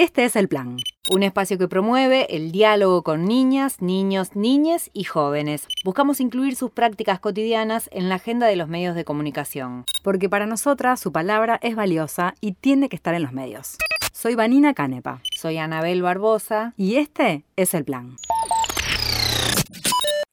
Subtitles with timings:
[0.00, 0.78] Este es el plan.
[1.10, 5.68] Un espacio que promueve el diálogo con niñas, niños, niñes y jóvenes.
[5.84, 9.84] Buscamos incluir sus prácticas cotidianas en la agenda de los medios de comunicación.
[10.02, 13.76] Porque para nosotras su palabra es valiosa y tiene que estar en los medios.
[14.10, 15.20] Soy Vanina Canepa.
[15.36, 16.72] Soy Anabel Barbosa.
[16.78, 18.16] Y este es el plan.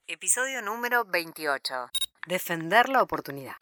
[0.08, 1.90] Episodio número 28.
[2.26, 3.56] Defender la oportunidad.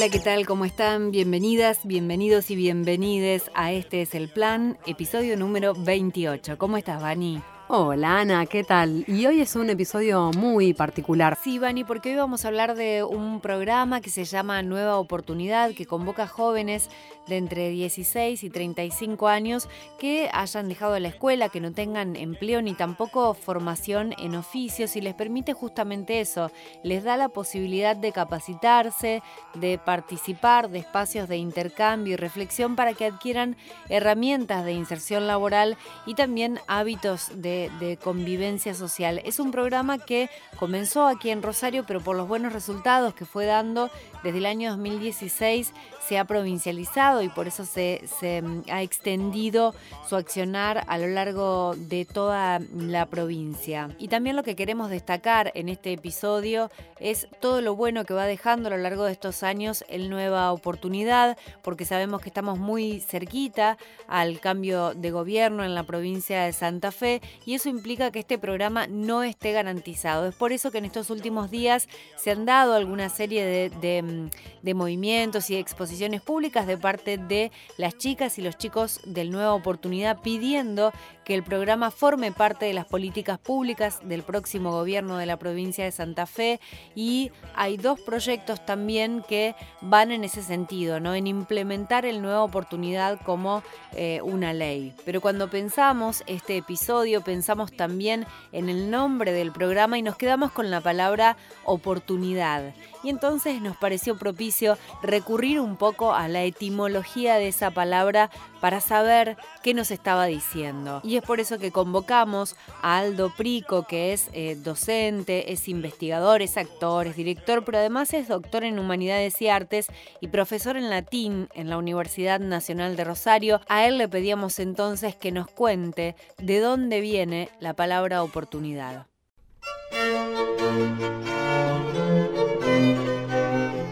[0.00, 0.46] Hola, ¿qué tal?
[0.46, 1.10] ¿Cómo están?
[1.10, 6.56] Bienvenidas, bienvenidos y bienvenides a Este es el Plan, episodio número 28.
[6.56, 7.42] ¿Cómo estás, Vani?
[7.72, 9.04] Hola Ana, ¿qué tal?
[9.06, 11.38] Y hoy es un episodio muy particular.
[11.40, 15.72] Sí, Vani, porque hoy vamos a hablar de un programa que se llama Nueva Oportunidad,
[15.74, 16.90] que convoca jóvenes
[17.28, 19.68] de entre 16 y 35 años
[20.00, 25.00] que hayan dejado la escuela, que no tengan empleo ni tampoco formación en oficios y
[25.00, 26.50] les permite justamente eso,
[26.82, 29.22] les da la posibilidad de capacitarse,
[29.54, 33.56] de participar de espacios de intercambio y reflexión para que adquieran
[33.88, 39.20] herramientas de inserción laboral y también hábitos de de, convivencia social.
[39.24, 43.46] Es un programa que comenzó aquí en Rosario, pero por los buenos resultados que fue
[43.46, 43.90] dando
[44.22, 45.72] desde el año 2016
[46.10, 48.02] se ha provincializado y por eso se,
[48.42, 49.76] mm, ha extendido
[50.08, 53.94] su accionar a lo largo de toda la provincia.
[53.96, 58.26] Y también lo que queremos destacar en este episodio es todo lo bueno que va
[58.26, 62.98] dejando a lo largo de estos años el Nueva Oportunidad, porque sabemos que estamos muy
[62.98, 68.18] cerquita al cambio de gobierno en la provincia de Santa Fe y eso implica que
[68.18, 70.26] este programa no esté garantizado.
[70.26, 74.30] Es por eso que en estos últimos días se han dado alguna serie de, Mm,
[74.62, 79.52] de movimientos y exposiciones públicas de parte de las chicas y los chicos del Nueva
[79.52, 80.92] Oportunidad pidiendo
[81.30, 85.84] que el programa forme parte de las políticas públicas del próximo gobierno de la provincia
[85.84, 86.58] de Santa Fe
[86.96, 91.14] y hay dos proyectos también que van en ese sentido, ¿no?
[91.14, 94.92] en implementar el Nueva Oportunidad como eh, una ley.
[95.04, 100.50] Pero cuando pensamos este episodio, pensamos también en el nombre del programa y nos quedamos
[100.50, 102.74] con la palabra oportunidad.
[103.04, 108.30] Y entonces nos pareció propicio recurrir un poco a la etimología de esa palabra
[108.60, 111.00] para saber qué nos estaba diciendo.
[111.02, 116.42] Y es por eso que convocamos a Aldo Prico, que es eh, docente, es investigador,
[116.42, 119.86] es actor, es director, pero además es doctor en Humanidades y Artes
[120.20, 123.60] y profesor en latín en la Universidad Nacional de Rosario.
[123.68, 129.06] A él le pedíamos entonces que nos cuente de dónde viene la palabra oportunidad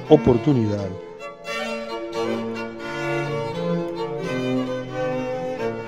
[0.09, 0.91] oportunidad.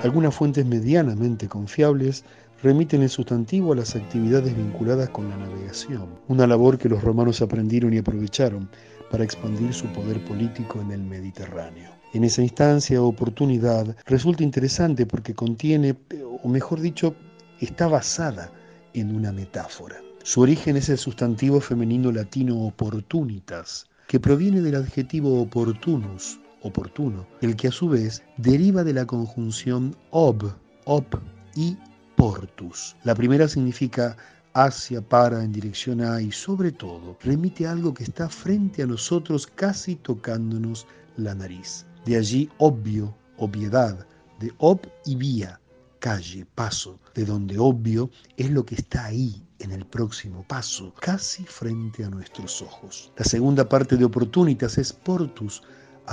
[0.03, 2.23] Algunas fuentes medianamente confiables
[2.63, 7.39] remiten el sustantivo a las actividades vinculadas con la navegación, una labor que los romanos
[7.43, 8.67] aprendieron y aprovecharon
[9.11, 11.91] para expandir su poder político en el Mediterráneo.
[12.13, 15.95] En esa instancia, oportunidad resulta interesante porque contiene,
[16.41, 17.13] o mejor dicho,
[17.59, 18.51] está basada
[18.95, 19.97] en una metáfora.
[20.23, 27.55] Su origen es el sustantivo femenino latino opportunitas, que proviene del adjetivo opportunus, oportuno, el
[27.55, 30.51] que a su vez deriva de la conjunción ob,
[30.85, 31.15] op
[31.55, 31.77] y
[32.15, 32.95] portus.
[33.03, 34.15] La primera significa
[34.53, 38.87] hacia, para, en dirección a y sobre todo remite a algo que está frente a
[38.87, 41.85] nosotros casi tocándonos la nariz.
[42.05, 44.05] De allí obvio, obviedad,
[44.39, 45.59] de ob y vía,
[45.99, 51.43] calle, paso, de donde obvio es lo que está ahí, en el próximo paso, casi
[51.43, 53.11] frente a nuestros ojos.
[53.17, 55.61] La segunda parte de Oportunitas es portus,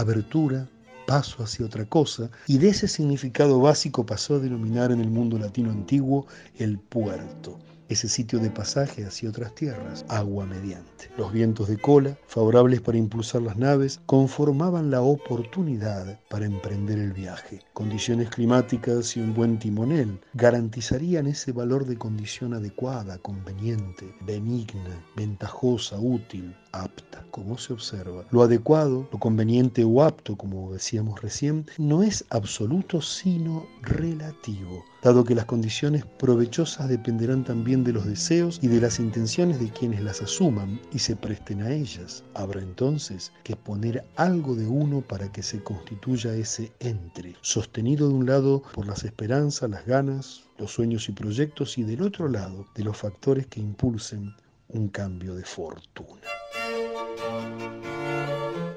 [0.00, 0.68] abertura,
[1.06, 5.38] paso hacia otra cosa, y de ese significado básico pasó a denominar en el mundo
[5.38, 6.26] latino antiguo
[6.58, 11.10] el puerto ese sitio de pasaje hacia otras tierras, agua mediante.
[11.16, 17.12] Los vientos de cola, favorables para impulsar las naves, conformaban la oportunidad para emprender el
[17.12, 17.62] viaje.
[17.72, 25.98] Condiciones climáticas y un buen timonel garantizarían ese valor de condición adecuada, conveniente, benigna, ventajosa,
[25.98, 28.24] útil, apta, como se observa.
[28.30, 35.24] Lo adecuado, lo conveniente o apto, como decíamos recién, no es absoluto, sino relativo, dado
[35.24, 40.02] que las condiciones provechosas dependerán también de los deseos y de las intenciones de quienes
[40.02, 42.24] las asuman y se presten a ellas.
[42.34, 48.14] Habrá entonces que poner algo de uno para que se constituya ese entre, sostenido de
[48.14, 52.66] un lado por las esperanzas, las ganas, los sueños y proyectos y del otro lado
[52.74, 54.34] de los factores que impulsen
[54.68, 56.22] un cambio de fortuna.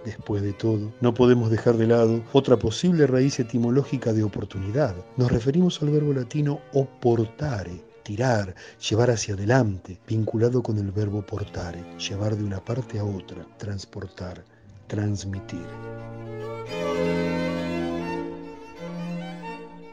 [0.05, 4.95] Después de todo, no podemos dejar de lado otra posible raíz etimológica de oportunidad.
[5.17, 8.55] Nos referimos al verbo latino oportare, tirar,
[8.89, 14.43] llevar hacia adelante, vinculado con el verbo portare, llevar de una parte a otra, transportar,
[14.87, 15.65] transmitir.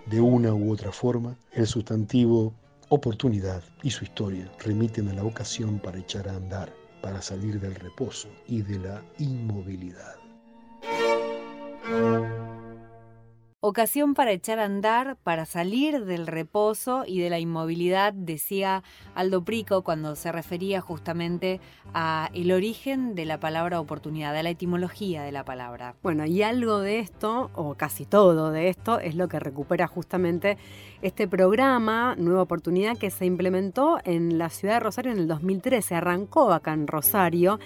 [0.07, 2.55] De una u otra forma, el sustantivo
[2.89, 7.75] oportunidad y su historia remiten a la ocasión para echar a andar, para salir del
[7.75, 10.17] reposo y de la inmovilidad.
[13.61, 18.85] Ocasión para echar a andar, para salir del reposo y de la inmovilidad, decía
[19.17, 21.61] Aldo Prico cuando se refería justamente
[21.93, 25.97] a el origen de la palabra oportunidad, a la etimología de la palabra.
[26.05, 30.57] Bueno, y algo de esto, o casi todo de esto, es lo que recupera justamente
[31.03, 35.97] este programa, Nueva Oportunidad, que se implementó en la ciudad de Rosario en el 2013,
[35.97, 37.59] arrancó acá en Rosario.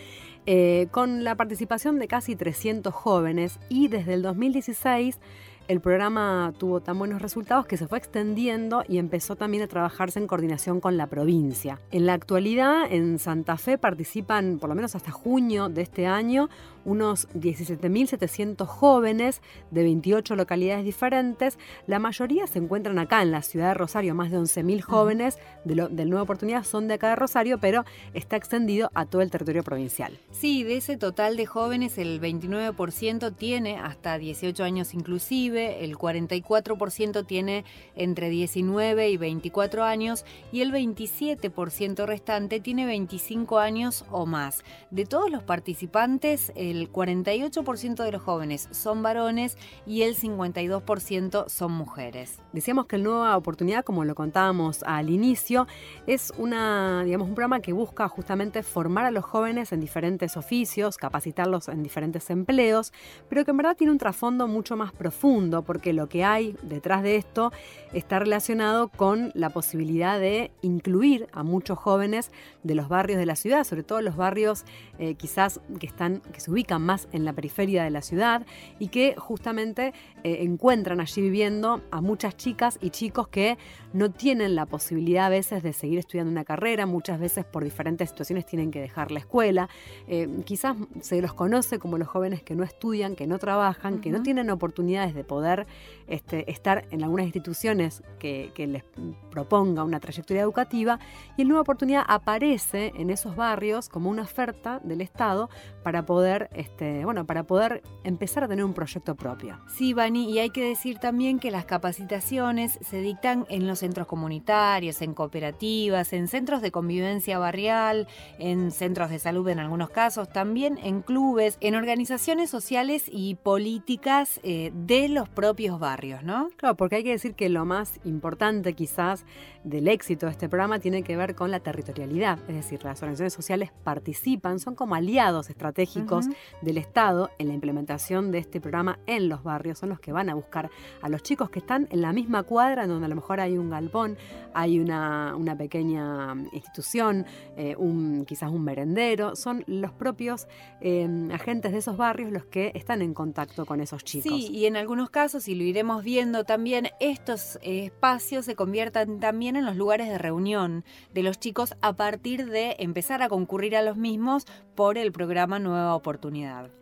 [0.45, 5.21] Eh, con la participación de casi 300 jóvenes y desde el 2016
[5.69, 10.19] el programa tuvo tan buenos resultados que se fue extendiendo y empezó también a trabajarse
[10.19, 11.81] en coordinación con la provincia.
[11.91, 16.49] En la actualidad, en Santa Fe participan, por lo menos hasta junio de este año,
[16.85, 21.59] unos 17.700 jóvenes de 28 localidades diferentes.
[21.87, 25.73] La mayoría se encuentran acá en la ciudad de Rosario, más de 11.000 jóvenes de
[25.91, 27.85] del Nueva Oportunidad son de acá de Rosario, pero
[28.15, 30.19] está extendido a todo el territorio provincial.
[30.31, 37.27] Sí, de ese total de jóvenes el 29% tiene hasta 18 años inclusive, el 44%
[37.27, 37.65] tiene
[37.95, 44.65] entre 19 y 24 años y el 27% restante tiene 25 años o más.
[44.91, 51.73] De todos los participantes, el 48% de los jóvenes son varones y el 52% son
[51.73, 52.39] mujeres.
[52.53, 55.67] Decíamos que el Nueva Oportunidad, como lo contábamos al inicio,
[56.07, 60.97] es una, digamos, un programa que busca justamente formar a los jóvenes en diferentes oficios,
[60.97, 62.93] capacitarlos en diferentes empleos,
[63.29, 67.03] pero que en verdad tiene un trasfondo mucho más profundo, porque lo que hay detrás
[67.03, 67.53] de esto
[67.93, 72.31] está relacionado con la posibilidad de incluir a muchos jóvenes
[72.63, 74.65] de los barrios de la ciudad, sobre todo los barrios
[74.99, 78.47] eh, quizás que están, que se más en la periferia de la ciudad
[78.79, 79.93] y que justamente
[80.25, 83.59] eh, encuentran allí viviendo a muchas chicas y chicos que
[83.93, 88.11] no tienen la posibilidad a veces de seguir estudiando una carrera, muchas veces por diferentes
[88.11, 89.69] situaciones tienen que dejar la escuela.
[90.09, 94.11] Eh, quizás se los conoce como los jóvenes que no estudian, que no trabajan, que
[94.11, 95.67] no tienen oportunidades de poder
[96.07, 98.85] este, estar en algunas instituciones que, les
[99.31, 101.01] proponga una trayectoria educativa
[101.37, 105.51] y el Nueva Oportunidad aparece en esos barrios como una oferta del Estado
[105.83, 109.59] para poder, este, bueno, para poder empezar a tener un proyecto propio.
[109.69, 114.07] Sí, Bani, y hay que decir también que las capacitaciones se dictan en los centros
[114.07, 118.09] comunitarios, en cooperativas, en centros de convivencia barrial,
[118.39, 124.41] en centros de salud en algunos casos, también en clubes, en organizaciones sociales y políticas
[124.43, 126.49] eh, de los propios barrios, ¿no?
[126.57, 129.25] Claro, porque hay que decir que lo más importante quizás
[129.65, 133.33] del éxito de este programa tiene que ver con la territorialidad, es decir, las organizaciones
[133.33, 136.27] sociales participan, son como aliados estratégicos
[136.61, 140.29] del Estado en la implementación de este programa en los barrios, son los que van
[140.29, 143.41] a buscar a los chicos que están en la misma cuadra, donde a lo mejor
[143.41, 144.17] hay un galpón,
[144.55, 150.49] hay una, pequeña institución, eh, un, quizás un merendero, son los propios
[150.81, 154.33] eh, agentes de esos barrios los que están en contacto con esos chicos.
[154.33, 159.57] Sí, y en algunos casos, y lo iremos viendo también, estos espacios se conviertan también
[159.57, 163.83] en los lugares de reunión de los chicos a partir de empezar a concurrir a
[163.83, 166.32] los mismos por el programa Nueva Oportunidad.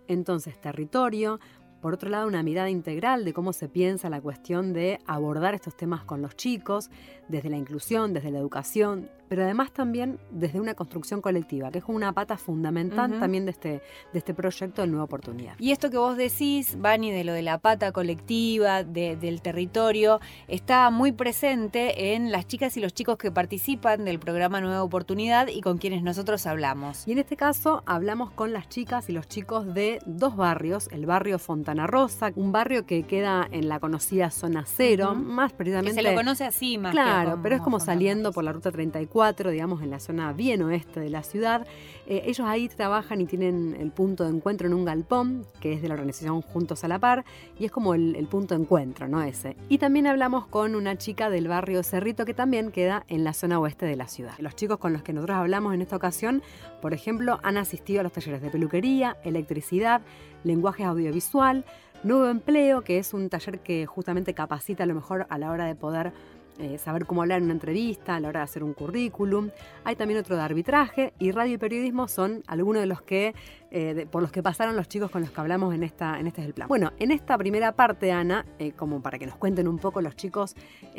[0.09, 1.41] Entonces, territorio,
[1.81, 5.77] por otro lado, una mirada integral de cómo se piensa la cuestión de abordar estos
[5.77, 6.91] temas con los chicos,
[7.29, 11.85] desde la inclusión, desde la educación, pero además también desde una construcción colectiva, que es
[11.87, 13.69] una pata fundamental también de este,
[14.13, 15.55] de este proyecto de Nueva Oportunidad.
[15.61, 20.91] Y esto que vos decís, Vani, de lo de la pata colectiva, del territorio, está
[20.91, 25.61] muy presente en las chicas y los chicos que participan del programa Nueva Oportunidad y
[25.61, 27.07] con quienes nosotros hablamos.
[27.07, 31.07] Y en este caso hablamos con las chicas y los chicos de dos barrios, el
[31.07, 36.03] barrio Fontana Rosa, un barrio que queda en la conocida zona cero, más precisamente...
[36.03, 36.93] se lo conoce así más.
[36.93, 41.01] Claro, pero es como saliendo por la ruta 34 digamos, en la zona bien oeste
[41.01, 41.67] de la ciudad.
[42.11, 45.81] Eh, ellos ahí trabajan y tienen el punto de encuentro en un galpón, que es
[45.81, 47.25] de la organización Juntos a la Par,
[47.57, 49.23] y es como el, punto de encuentro, ¿no?
[49.23, 49.57] Ese.
[49.69, 53.61] Y también hablamos con una chica del barrio Cerrito, que también queda en la zona
[53.61, 54.33] oeste de la ciudad.
[54.41, 56.43] Los chicos con los que nosotros hablamos en esta ocasión,
[56.83, 60.01] por ejemplo, han asistido a los talleres de peluquería, electricidad,
[60.43, 61.65] lenguaje audiovisual,
[62.03, 65.67] Nuevo Empleo, que es un taller que justamente capacita a lo mejor a la hora
[65.67, 66.13] de poder
[66.61, 69.49] eh, saber cómo hablar en una entrevista, a la hora de hacer un currículum.
[69.85, 73.35] Hay también otro de arbitraje y radio y periodismo son algunos de los que
[73.71, 76.43] eh, por los que pasaron los chicos con los que hablamos en, esta, en este
[76.43, 76.69] es el plan.
[76.69, 80.17] Bueno, en esta primera parte, Ana, eh, como para que nos cuenten un poco los
[80.17, 80.55] chicos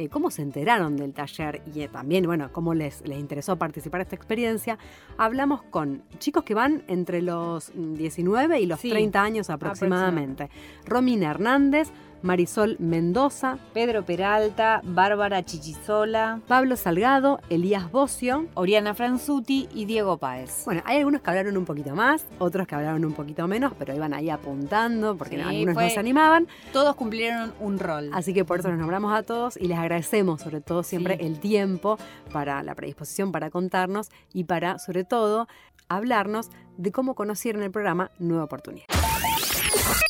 [0.10, 4.16] cómo se enteraron del taller y también, bueno, cómo les, les interesó participar en esta
[4.16, 4.80] experiencia,
[5.18, 10.50] hablamos con chicos que van entre los 19 y los 30 años aproximadamente.
[10.86, 11.92] Romina Hernández,
[12.22, 20.64] Marisol Mendoza, Pedro Peralta, Bárbara Chichizola, Pablo Salgado, Elías Bocio, Oriana Franzuti y Diego Páez.
[20.66, 23.96] Bueno, hay algunos que hablaron un poquito más, otros que hablaron un poquito menos, pero
[23.96, 26.48] iban ahí apuntando porque algunos no se animaban.
[26.74, 28.10] Todos cumplieron un rol.
[28.14, 31.40] Así que por eso nos nombramos a todos y les agradecemos sobre todo siempre el
[31.40, 31.98] tiempo
[32.32, 35.48] para la predisposición para contarnos y para sobre todo
[35.90, 38.86] hablarnos de cómo conocieron el programa Nueva Oportunidad.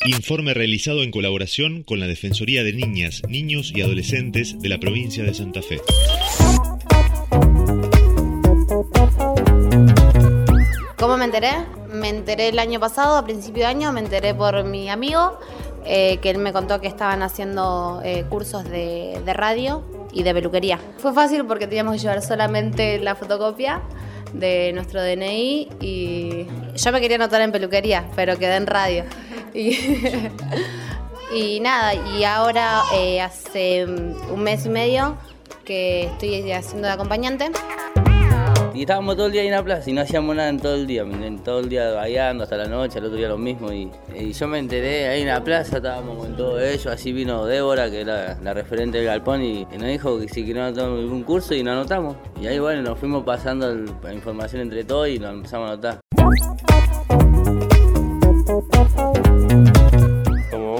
[0.06, 5.24] Informe realizado en colaboración con la Defensoría de Niñas, Niños y Adolescentes de la provincia
[5.24, 5.80] de Santa Fe.
[10.98, 11.52] ¿Cómo me enteré?
[11.92, 15.38] Me enteré el año pasado, a principio de año, me enteré por mi amigo,
[15.86, 20.34] eh, que él me contó que estaban haciendo eh, cursos de, de radio y de
[20.34, 20.80] peluquería.
[20.98, 23.82] Fue fácil porque teníamos que llevar solamente la fotocopia
[24.34, 29.03] de nuestro DNI y yo me quería anotar en peluquería, pero quedé en radio.
[31.34, 35.18] Y, nada, y ahora eh, hace un mes y medio
[35.63, 37.51] que estoy haciendo de acompañante.
[38.74, 40.75] Y estábamos todo el día ahí en la plaza y no hacíamos nada en todo
[40.75, 41.06] el día,
[41.44, 43.72] todo el día bailando hasta la noche, el otro día lo mismo.
[43.72, 43.92] Y,
[44.32, 48.01] yo me enteré ahí en la plaza, estábamos con todo eso, así vino Débora, que
[48.01, 51.63] era la referente del galpón, y, nos dijo que si queríamos anotar algún curso y
[51.63, 52.16] nos anotamos.
[52.42, 53.74] Y ahí bueno, nos fuimos pasando
[54.04, 56.00] la información entre todos y nos empezamos a anotar.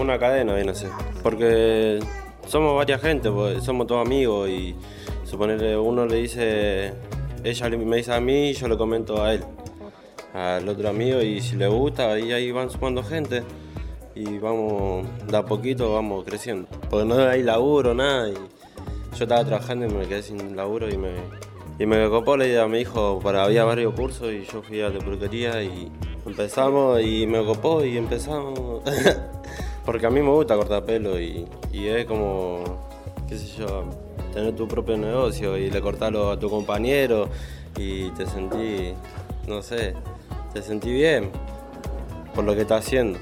[0.02, 0.88] una cadena, no sé.
[1.24, 2.00] Porque
[2.48, 4.76] somos varias gente, pues, somos todos amigos y
[5.24, 6.94] suponerle uno le dice,
[7.44, 9.44] ella me dice a mí y yo le comento a él,
[10.34, 13.44] al otro amigo y si le gusta y ahí van sumando gente
[14.16, 16.68] y vamos, de a poquito vamos creciendo.
[16.90, 18.30] Porque no hay laburo, nada.
[18.30, 21.12] Y yo estaba trabajando y me quedé sin laburo y me,
[21.80, 24.90] y me copó la idea, me dijo, para había varios cursos y yo fui a
[24.90, 25.92] la peluquería y
[26.26, 28.82] empezamos y me copó y empezamos.
[29.86, 32.64] Porque a mí me gusta cortar pelo y, es como,
[33.28, 33.86] qué sé yo,
[34.34, 37.30] tener tu propio negocio y le cortarlo a tu compañero
[37.78, 38.94] y te sentí,
[39.48, 39.94] no sé,
[40.54, 41.30] te sentí bien
[42.34, 43.20] por lo que estás haciendo.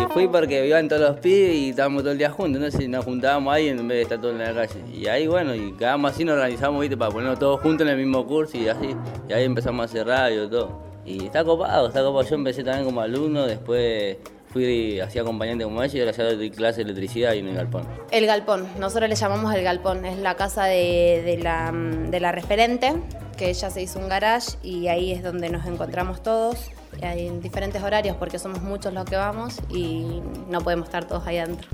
[0.00, 3.04] Y fui porque iban todos los pibes y estábamos todo el día juntos, entonces nos
[3.04, 4.80] juntábamos ahí en vez de estar todos en la calle.
[4.92, 6.96] Y ahí bueno, y quedamos así, nos organizamos ¿viste?
[6.96, 8.94] para ponernos todos juntos en el mismo curso y así.
[9.28, 10.92] Y ahí empezamos a hacer radio y todo.
[11.04, 12.22] Y está copado, está copado.
[12.28, 14.18] Yo empecé también como alumno, después
[14.52, 17.54] fui así acompañante como ella y ahora ya doy clase de electricidad y en el
[17.54, 17.86] galpón.
[18.10, 22.94] El galpón, nosotros le llamamos el galpón, es la casa de, la, de la referente,
[23.36, 26.70] que ella se hizo un garage y ahí es donde nos encontramos todos.
[27.02, 31.26] Hay en diferentes horarios porque somos muchos los que vamos y no podemos estar todos
[31.26, 31.68] ahí adentro.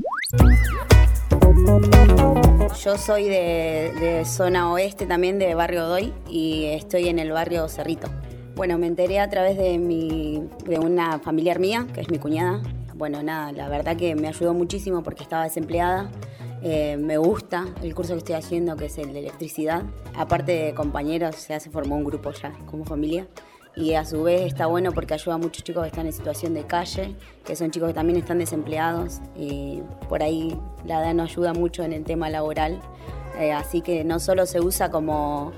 [2.84, 7.68] Yo soy de, de zona oeste también, de barrio Doy, y estoy en el barrio
[7.68, 8.08] Cerrito.
[8.58, 12.60] Bueno, me enteré a través de, mi, de una familiar mía, que es mi cuñada.
[12.92, 16.10] Bueno, nada, la verdad que me ayudó muchísimo porque estaba desempleada.
[16.60, 19.84] Eh, me gusta el curso que estoy haciendo, que es el de electricidad.
[20.16, 23.28] Aparte de compañeros, se se formó un grupo ya como familia.
[23.76, 26.52] Y a su vez está bueno porque ayuda a muchos chicos que están en situación
[26.52, 29.20] de calle, que son chicos que también están desempleados.
[29.36, 32.80] Y por ahí la edad nos ayuda mucho en el tema laboral.
[33.38, 35.52] Eh, así que no solo se usa como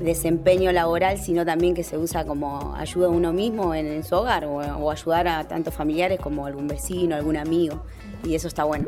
[0.00, 4.46] desempeño laboral, sino también que se usa como ayuda a uno mismo en, su hogar
[4.46, 7.82] o, ayudar a tantos familiares como algún vecino, algún amigo.
[8.24, 8.86] Y eso está bueno.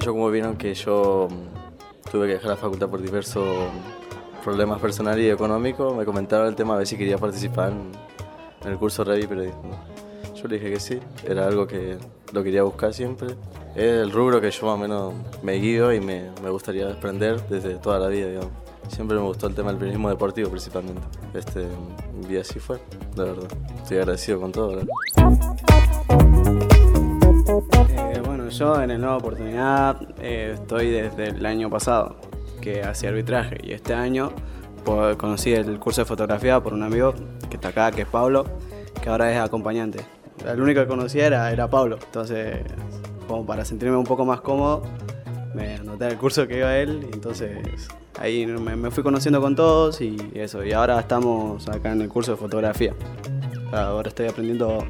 [0.00, 3.46] Yo como vieron que yo mm, tuve que dejar la facultad por diversos
[4.44, 8.78] problemas personales y económicos, me comentaron el tema a ver si quería participar en, el
[8.78, 9.78] curso Revi Periodismo.
[10.34, 11.98] Yo le dije que sí, era algo que
[12.32, 13.34] lo quería buscar siempre.
[13.74, 17.40] Es el rubro que yo más o menos me guío y me, me gustaría desprender
[17.48, 18.50] desde toda la vida, digamos.
[18.88, 21.02] Siempre me gustó el tema del periodismo deportivo principalmente.
[21.32, 21.66] Este,
[22.28, 22.78] y así fue,
[23.16, 23.48] la verdad.
[23.82, 24.86] Estoy agradecido con todo, eh,
[28.24, 32.16] bueno, yo en el Nueva Oportunidad eh, estoy desde el año pasado,
[32.60, 34.32] que hacía arbitraje, y este año
[34.84, 37.14] conocí el curso de fotografía por un amigo
[37.48, 38.44] que está acá, que es Pablo,
[39.00, 40.04] que ahora es acompañante
[40.46, 41.98] el único que conocía era, era Pablo.
[42.02, 42.58] Entonces,
[43.28, 44.82] como para sentirme un poco más cómodo,
[45.54, 50.00] me anoté el curso que iba él y entonces ahí me, fui conociendo con todos
[50.00, 50.64] y eso.
[50.64, 52.94] Y ahora estamos acá en el curso de fotografía.
[53.72, 54.84] Ahora estoy aprendiendo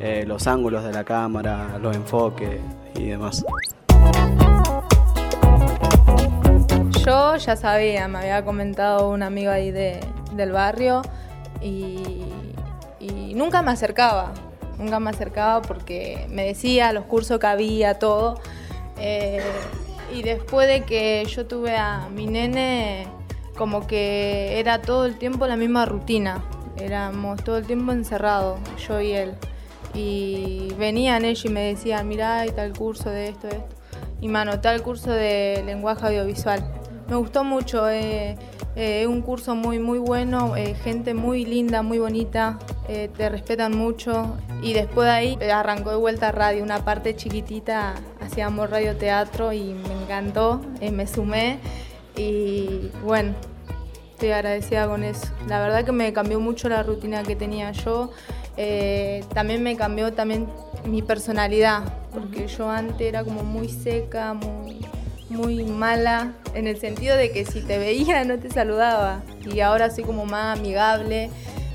[0.00, 2.60] eh, los ángulos de la cámara, los enfoques
[2.94, 3.44] y demás.
[7.04, 10.00] yo ya sabía, me había comentado un amigo ahí de,
[10.32, 11.02] del barrio
[11.60, 12.22] y
[13.34, 14.32] nunca me acercaba,
[14.80, 18.40] nunca me acercaba porque me decía los cursos que había, todo.
[18.98, 19.42] Eh,
[20.12, 23.06] y después de que yo tuve a mi nene,
[23.56, 26.42] como que era todo el tiempo la misma rutina.
[26.78, 28.58] Éramos todo el tiempo encerrados,
[28.88, 29.34] yo y él.
[29.92, 33.68] Y venían ellos y me decían, mirá, hay tal curso de esto, de esto.
[34.20, 36.64] Y me anoté al curso de lenguaje audiovisual.
[37.08, 38.36] Me gustó mucho, eh,
[38.76, 44.36] eh, un curso muy, muy bueno, eh, gente muy linda, muy bonita, te respetan mucho.
[44.62, 49.74] Y después de ahí arrancó de vuelta a radio, una parte chiquitita, hacíamos radioteatro y
[49.74, 50.60] me encantó,
[50.92, 51.58] me sumé.
[52.16, 53.34] Y bueno,
[54.20, 55.28] estoy agradecida con eso.
[55.48, 58.10] La verdad que me cambió mucho la rutina que tenía yo.
[58.58, 60.46] Eh, también me cambió también
[60.84, 64.80] mi personalidad, porque yo antes era como muy seca, muy,
[65.30, 69.22] muy mala, en el sentido de que si te veía no te saludaba.
[69.52, 71.30] Y ahora soy como más amigable.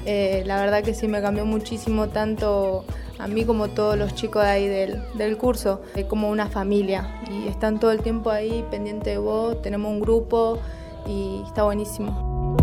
[0.05, 2.85] Eh, la verdad que sí me cambió muchísimo, tanto
[3.17, 7.21] a mí como todos los chicos de ahí del, del curso, es como una familia.
[7.31, 10.59] Y están todo el tiempo ahí pendiente de vos, tenemos un grupo
[11.07, 12.55] y está buenísimo.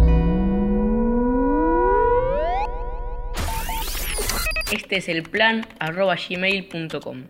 [4.71, 7.25] Este es el plan arroba gmail.com.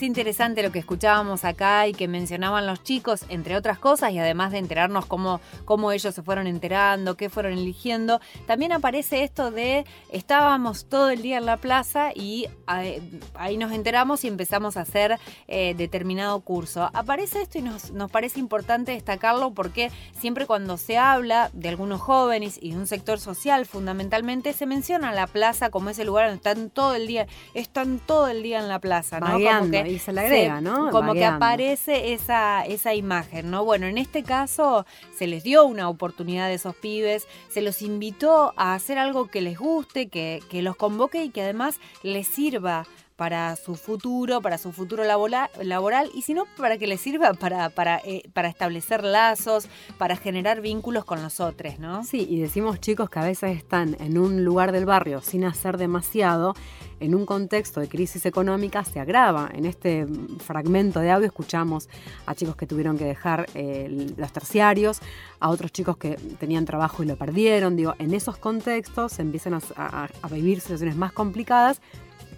[0.00, 4.18] es interesante lo que escuchábamos acá y que mencionaban los chicos, entre otras cosas, y
[4.18, 9.50] además de enterarnos cómo, cómo ellos se fueron enterando, qué fueron eligiendo, también aparece esto
[9.50, 13.02] de estábamos todo el día en la plaza y eh,
[13.34, 16.88] ahí nos enteramos y empezamos a hacer eh, determinado curso.
[16.94, 22.00] Aparece esto y nos, nos parece importante destacarlo porque siempre cuando se habla de algunos
[22.00, 26.36] jóvenes y de un sector social fundamentalmente, se menciona la plaza como ese lugar donde
[26.36, 29.38] están todo el día, están todo el día en la plaza, ¿no?
[29.90, 30.90] Y se le agrega, ¿no?
[30.90, 33.64] Como que aparece esa, esa imagen, ¿no?
[33.64, 38.52] Bueno, en este caso se les dio una oportunidad a esos pibes, se los invitó
[38.56, 42.86] a hacer algo que les guste, que, que los convoque y que además les sirva
[43.20, 47.34] para su futuro, para su futuro laboral, laboral y si no, para que les sirva
[47.34, 49.68] para, para, eh, para establecer lazos,
[49.98, 52.02] para generar vínculos con los otros, ¿no?
[52.02, 55.76] Sí, y decimos chicos que a veces están en un lugar del barrio sin hacer
[55.76, 56.54] demasiado,
[56.98, 59.50] en un contexto de crisis económica se agrava.
[59.52, 60.06] En este
[60.38, 61.90] fragmento de audio escuchamos
[62.24, 65.00] a chicos que tuvieron que dejar eh, los terciarios,
[65.40, 67.76] a otros chicos que tenían trabajo y lo perdieron.
[67.76, 71.82] Digo, en esos contextos se empiezan a vivir situaciones más complicadas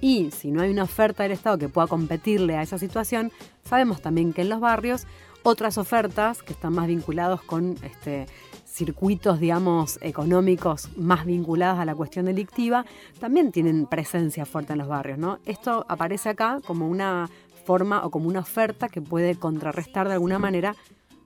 [0.02, 3.30] y si no hay una oferta del Estado que pueda competirle a esa situación,
[3.64, 5.06] sabemos también que en los barrios
[5.44, 8.26] otras ofertas que están más vinculados con este,
[8.66, 12.84] circuitos, digamos, económicos más vinculados a la cuestión delictiva,
[13.20, 15.38] también tienen presencia fuerte en los barrios, ¿no?
[15.46, 17.30] Esto aparece acá como una
[17.64, 20.74] forma o como una oferta que puede contrarrestar de alguna manera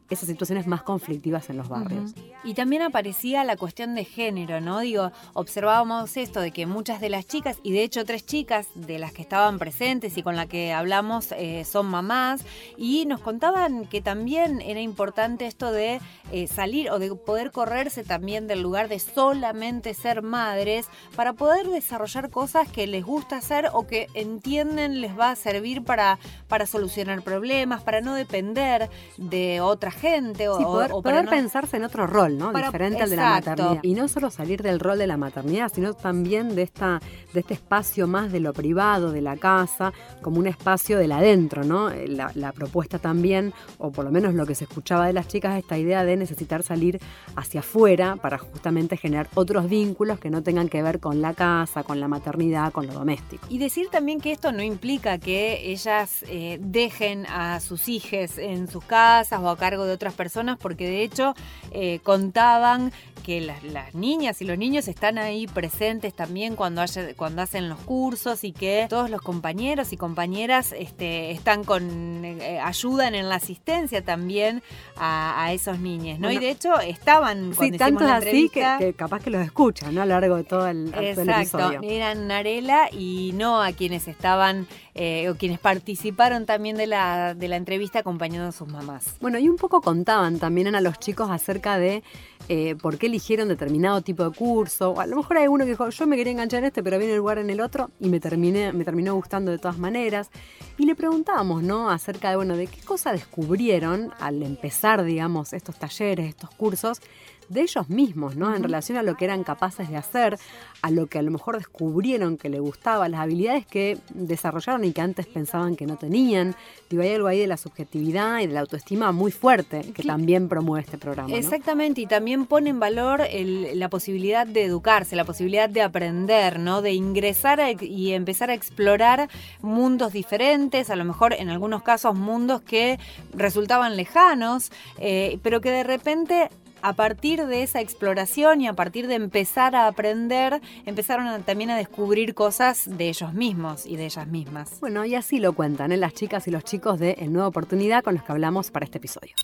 [0.08, 2.14] esas situaciones más conflictivas en los barrios.
[2.44, 4.80] Y también aparecía la cuestión de género, ¿no?
[4.80, 8.98] Digo, observábamos esto de que muchas de las chicas, y de hecho tres chicas de
[8.98, 12.44] las que estaban presentes y con las que hablamos eh, son mamás,
[12.76, 16.00] y nos contaban que también era importante esto de
[16.32, 21.66] eh, salir o de poder correrse también del lugar de solamente ser madres para poder
[21.66, 26.66] desarrollar cosas que les gusta hacer o que entienden les va a servir para, para
[26.66, 30.48] solucionar problemas, para no depender de otras gente.
[30.48, 32.52] O, poder, pensarse en otro rol, ¿no?
[32.52, 33.80] Diferente al de la maternidad.
[33.82, 37.00] Y no solo salir del rol de la maternidad, sino también de, esta,
[37.32, 41.64] de este espacio más de lo privado, de la casa, como un espacio del adentro,
[41.64, 41.90] ¿no?
[41.90, 45.28] Eh, la, la propuesta también, o por lo menos lo que se escuchaba de las
[45.28, 47.00] chicas, esta idea de necesitar salir
[47.34, 51.82] hacia afuera para justamente generar otros vínculos que no tengan que ver con la casa,
[51.82, 53.46] con la maternidad, con lo doméstico.
[53.48, 58.68] Y decir también que esto no implica que ellas eh, dejen a sus hijos en
[58.68, 61.34] sus casas o a cargo de otras personas, porque de hecho
[61.70, 62.92] eh, contaban
[63.26, 66.84] que las, niñas y los niños están ahí presentes también cuando,
[67.16, 72.60] cuando hacen los cursos y que todos los compañeros y compañeras este, están con eh,
[72.60, 74.62] ayudan en la asistencia también
[74.96, 76.30] a, esos niños, ¿no?
[76.30, 80.02] y de hecho estaban cuando sí, tanto así que, capaz que los escuchan ¿no?
[80.02, 84.66] a lo largo de todo el, Exacto, eran Narela y no a quienes estaban
[84.98, 89.16] eh, o quienes participaron también de la, de la entrevista acompañando a sus mamás.
[89.20, 92.02] Bueno, y un poco contaban también a los chicos acerca de
[92.48, 94.92] eh, por qué eligieron determinado tipo de curso.
[94.92, 96.96] O a lo mejor hay uno que dijo, yo me quería enganchar en este, pero
[96.96, 100.30] viene el lugar en el otro y me, terminé, me terminó gustando de todas maneras.
[100.78, 101.90] Y le preguntábamos, ¿no?
[101.90, 107.02] Acerca de, bueno, de qué cosa descubrieron al empezar, digamos, estos talleres, estos cursos
[107.48, 108.54] de ellos mismos, ¿no?
[108.54, 110.38] En relación a lo que eran capaces de hacer,
[110.82, 114.92] a lo que a lo mejor descubrieron que le gustaba, las habilidades que desarrollaron y
[114.92, 116.54] que antes pensaban que no tenían.
[116.90, 120.48] Digo, hay algo ahí de la subjetividad y de la autoestima muy fuerte que también
[120.48, 121.34] promueve este programa.
[121.34, 126.82] Exactamente, y también pone en valor la posibilidad de educarse, la posibilidad de aprender, ¿no?
[126.82, 129.28] De ingresar y empezar a explorar
[129.60, 132.98] mundos diferentes, a lo mejor en algunos casos mundos que
[133.34, 136.50] resultaban lejanos, eh, pero que de repente
[136.86, 141.76] a partir de esa exploración y a partir de empezar a aprender, empezaron también a
[141.76, 144.78] descubrir cosas de ellos mismos y de ellas mismas.
[144.78, 145.96] Bueno, y así lo cuentan ¿eh?
[145.96, 148.98] las chicas y los chicos de El Nueva Oportunidad con los que hablamos para este
[148.98, 149.34] episodio.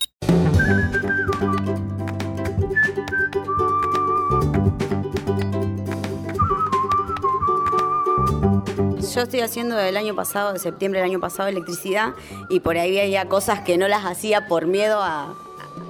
[9.13, 12.13] Yo estoy haciendo del año pasado, de septiembre del año pasado, electricidad
[12.49, 15.35] y por ahí había cosas que no las hacía por miedo a,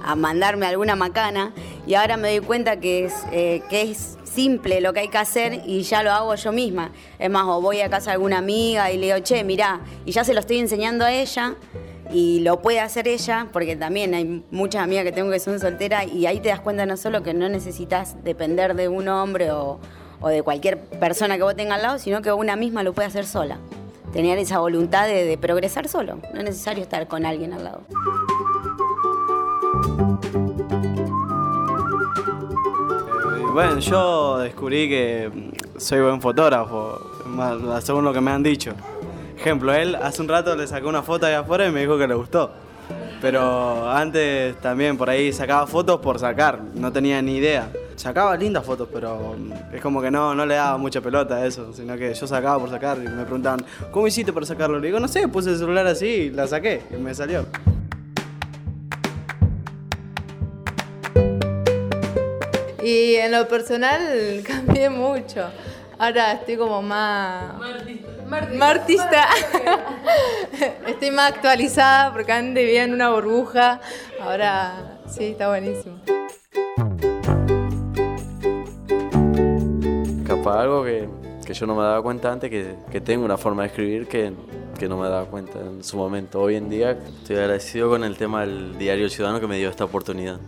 [0.04, 1.52] a mandarme alguna macana
[1.86, 5.18] y ahora me doy cuenta que es, eh, que es simple lo que hay que
[5.18, 6.92] hacer y ya lo hago yo misma.
[7.18, 10.12] Es más, o voy a casa de alguna amiga y le digo, che, mirá, y
[10.12, 11.54] ya se lo estoy enseñando a ella
[12.12, 16.06] y lo puede hacer ella, porque también hay muchas amigas que tengo que son solteras
[16.06, 19.80] y ahí te das cuenta no solo que no necesitas depender de un hombre o,
[20.28, 23.26] de cualquier persona que vos tengas al lado, sino que una misma lo puede hacer
[23.26, 23.58] sola.
[24.12, 27.82] Tener esa voluntad de progresar solo, no es necesario estar con alguien al lado.
[33.52, 35.30] Bueno, yo descubrí que
[35.76, 37.00] soy buen fotógrafo,
[37.80, 38.72] según lo que me han dicho.
[39.38, 42.08] Ejemplo, él hace un rato le sacó una foto ahí afuera y me dijo que
[42.08, 42.50] le gustó.
[43.20, 47.70] Pero antes también por ahí sacaba fotos por sacar, no tenía ni idea.
[47.94, 49.36] Sacaba lindas fotos, pero
[49.72, 52.58] es como que no, no le daba mucha pelota a eso, sino que yo sacaba
[52.58, 54.80] por sacar y me preguntaban, ¿cómo hiciste para sacarlo?
[54.80, 57.46] Le digo, no sé, puse el celular así y la saqué y me salió.
[62.84, 65.46] Y en lo personal cambié mucho.
[65.98, 67.54] Ahora estoy como más...
[68.58, 69.26] Martista.
[70.86, 73.80] estoy más actualizada porque antes vivía en una burbuja.
[74.20, 75.96] Ahora sí, está buenísimo.
[80.26, 81.08] Capaz algo que,
[81.54, 84.32] yo no me daba cuenta antes, que, que tengo una forma de escribir que,
[84.78, 86.40] que no me daba cuenta en su momento.
[86.42, 89.84] Hoy en día estoy agradecido con el tema del diario Ciudadano que me dio esta
[89.84, 90.38] oportunidad.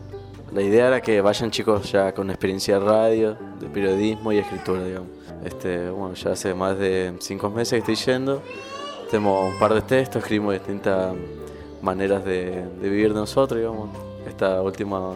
[0.52, 4.84] La idea era que vayan chicos ya con experiencia de radio, de periodismo y escritura,
[4.84, 5.08] digamos.
[5.44, 8.42] Este, bueno, ya hace más de cinco meses que estoy yendo.
[9.10, 11.14] Tenemos un par de textos, escribimos distintas
[11.82, 13.90] maneras de, vivir de nosotros, digamos.
[14.26, 15.12] Esta última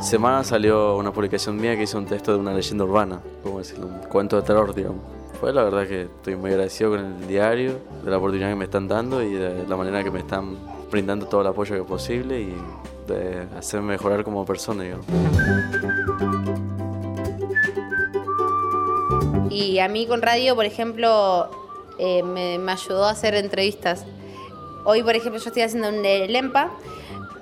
[0.00, 3.86] semana salió una publicación mía que hizo un texto de una leyenda urbana, como decirlo,
[3.86, 5.00] un cuento de terror, digamos.
[5.40, 8.64] Fue la verdad que estoy muy agradecido con el diario, de la oportunidad que me
[8.64, 10.56] están dando y de la manera que me están
[10.90, 12.54] brindando todo el apoyo que posible y
[13.56, 14.84] hacerme mejorar como persona.
[19.50, 21.50] Y a mí con radio, por ejemplo,
[21.98, 24.04] eh, me, me, ayudó a hacer entrevistas.
[24.84, 26.70] Hoy, por ejemplo, yo estoy haciendo un LEMPA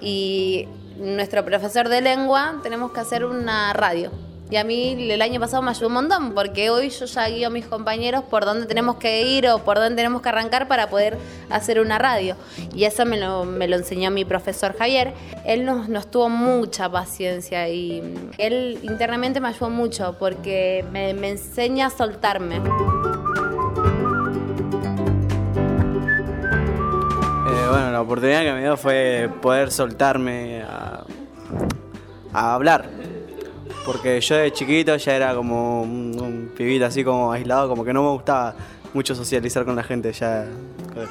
[0.00, 4.10] y nuestro profesor de lengua tenemos que hacer una radio.
[4.50, 7.46] Y a mí el año pasado me ayudó un montón, porque hoy yo ya guío
[7.46, 10.90] a mis compañeros por dónde tenemos que ir o por dónde tenemos que arrancar para
[10.90, 11.16] poder
[11.48, 12.36] hacer una radio.
[12.74, 15.14] Y eso me lo, me lo enseñó mi profesor Javier.
[15.46, 18.02] Él nos, nos, tuvo mucha paciencia y
[18.36, 22.56] él internamente me ayudó mucho porque me, me enseña a soltarme.
[22.56, 22.60] Eh,
[27.70, 31.04] bueno, la oportunidad que me dio fue poder soltarme a,
[32.34, 33.13] a hablar
[33.84, 38.02] porque yo de chiquito ya era como un, pibito así como aislado, como que no
[38.02, 38.54] me gustaba
[38.92, 40.46] mucho socializar con la gente ya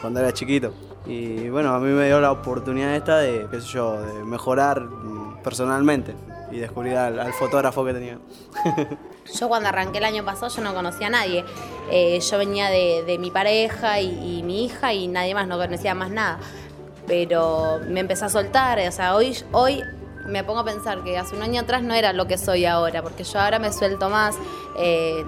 [0.02, 0.74] cuando era chiquito.
[1.06, 4.88] Y bueno, a mí me dio la oportunidad esta de, qué sé yo, de mejorar
[5.44, 6.16] personalmente
[6.52, 8.20] y descubrir al, fotógrafo que tenía.
[9.40, 11.44] yo cuando arranqué el año pasado yo no conocía a nadie.
[11.92, 15.94] Eh, yo venía de, mi pareja y, y, mi hija y nadie más, no conocía
[15.94, 16.40] más nada.
[17.06, 19.84] Pero me empecé a soltar, o sea, hoy, hoy
[20.26, 23.02] me pongo a pensar que hace un año atrás no era lo que soy ahora,
[23.02, 24.36] porque yo ahora me suelto más,
[24.78, 25.26] eh,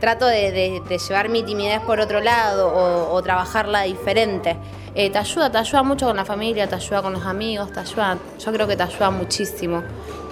[0.00, 2.72] trato de, llevar mi timidez por otro lado
[3.12, 4.56] o, trabajarla diferente.
[4.94, 7.80] Eh, te ayuda, te ayuda mucho con la familia, te ayuda con los amigos, te
[7.80, 9.82] ayuda, yo creo que te ayuda muchísimo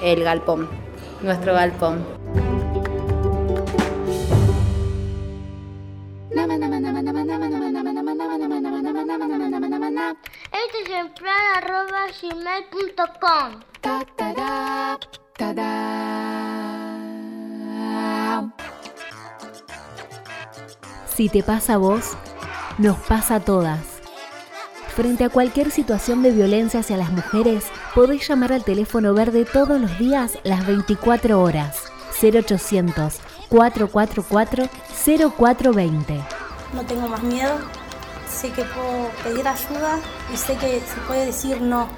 [0.03, 0.69] el galpón,
[1.23, 2.05] nuestro galpón.
[13.80, 13.80] Este
[21.15, 22.17] Si te pasa a vos,
[22.79, 23.81] nos pasa a todas.
[24.95, 29.81] Frente a cualquier situación de violencia hacia las mujeres, podés llamar al teléfono verde todos
[29.81, 31.85] los días las 24 horas.
[32.23, 34.69] 0800 444
[35.07, 36.21] 0420.
[36.75, 37.59] No tengo más miedo,
[38.29, 39.99] sé que puedo pedir ayuda
[40.33, 41.89] y sé que se puede decir no.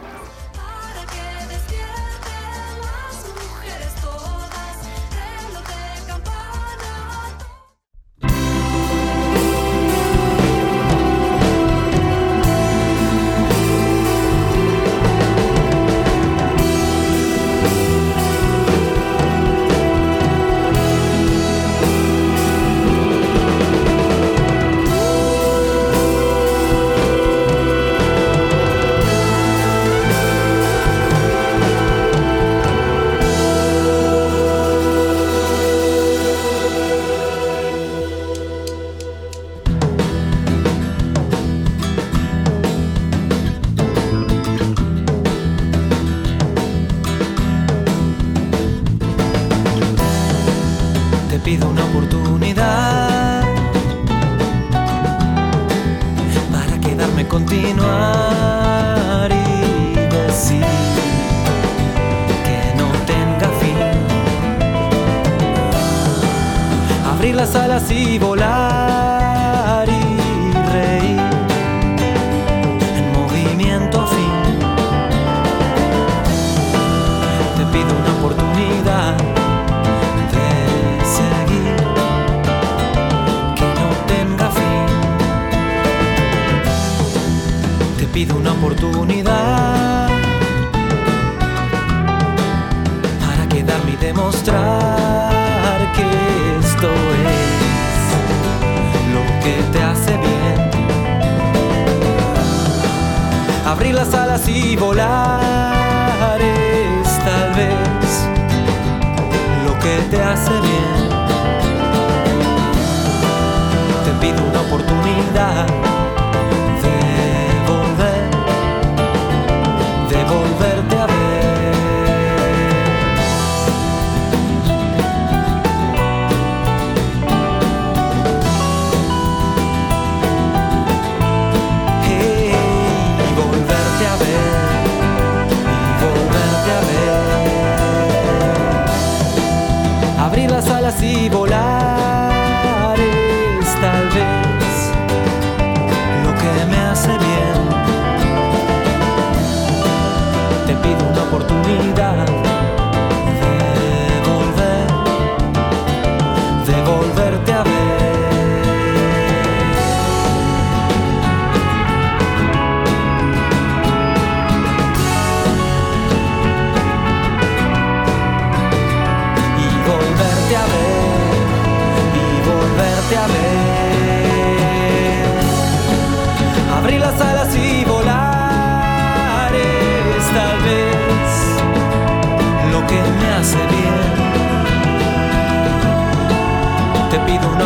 [140.92, 141.51] así volar.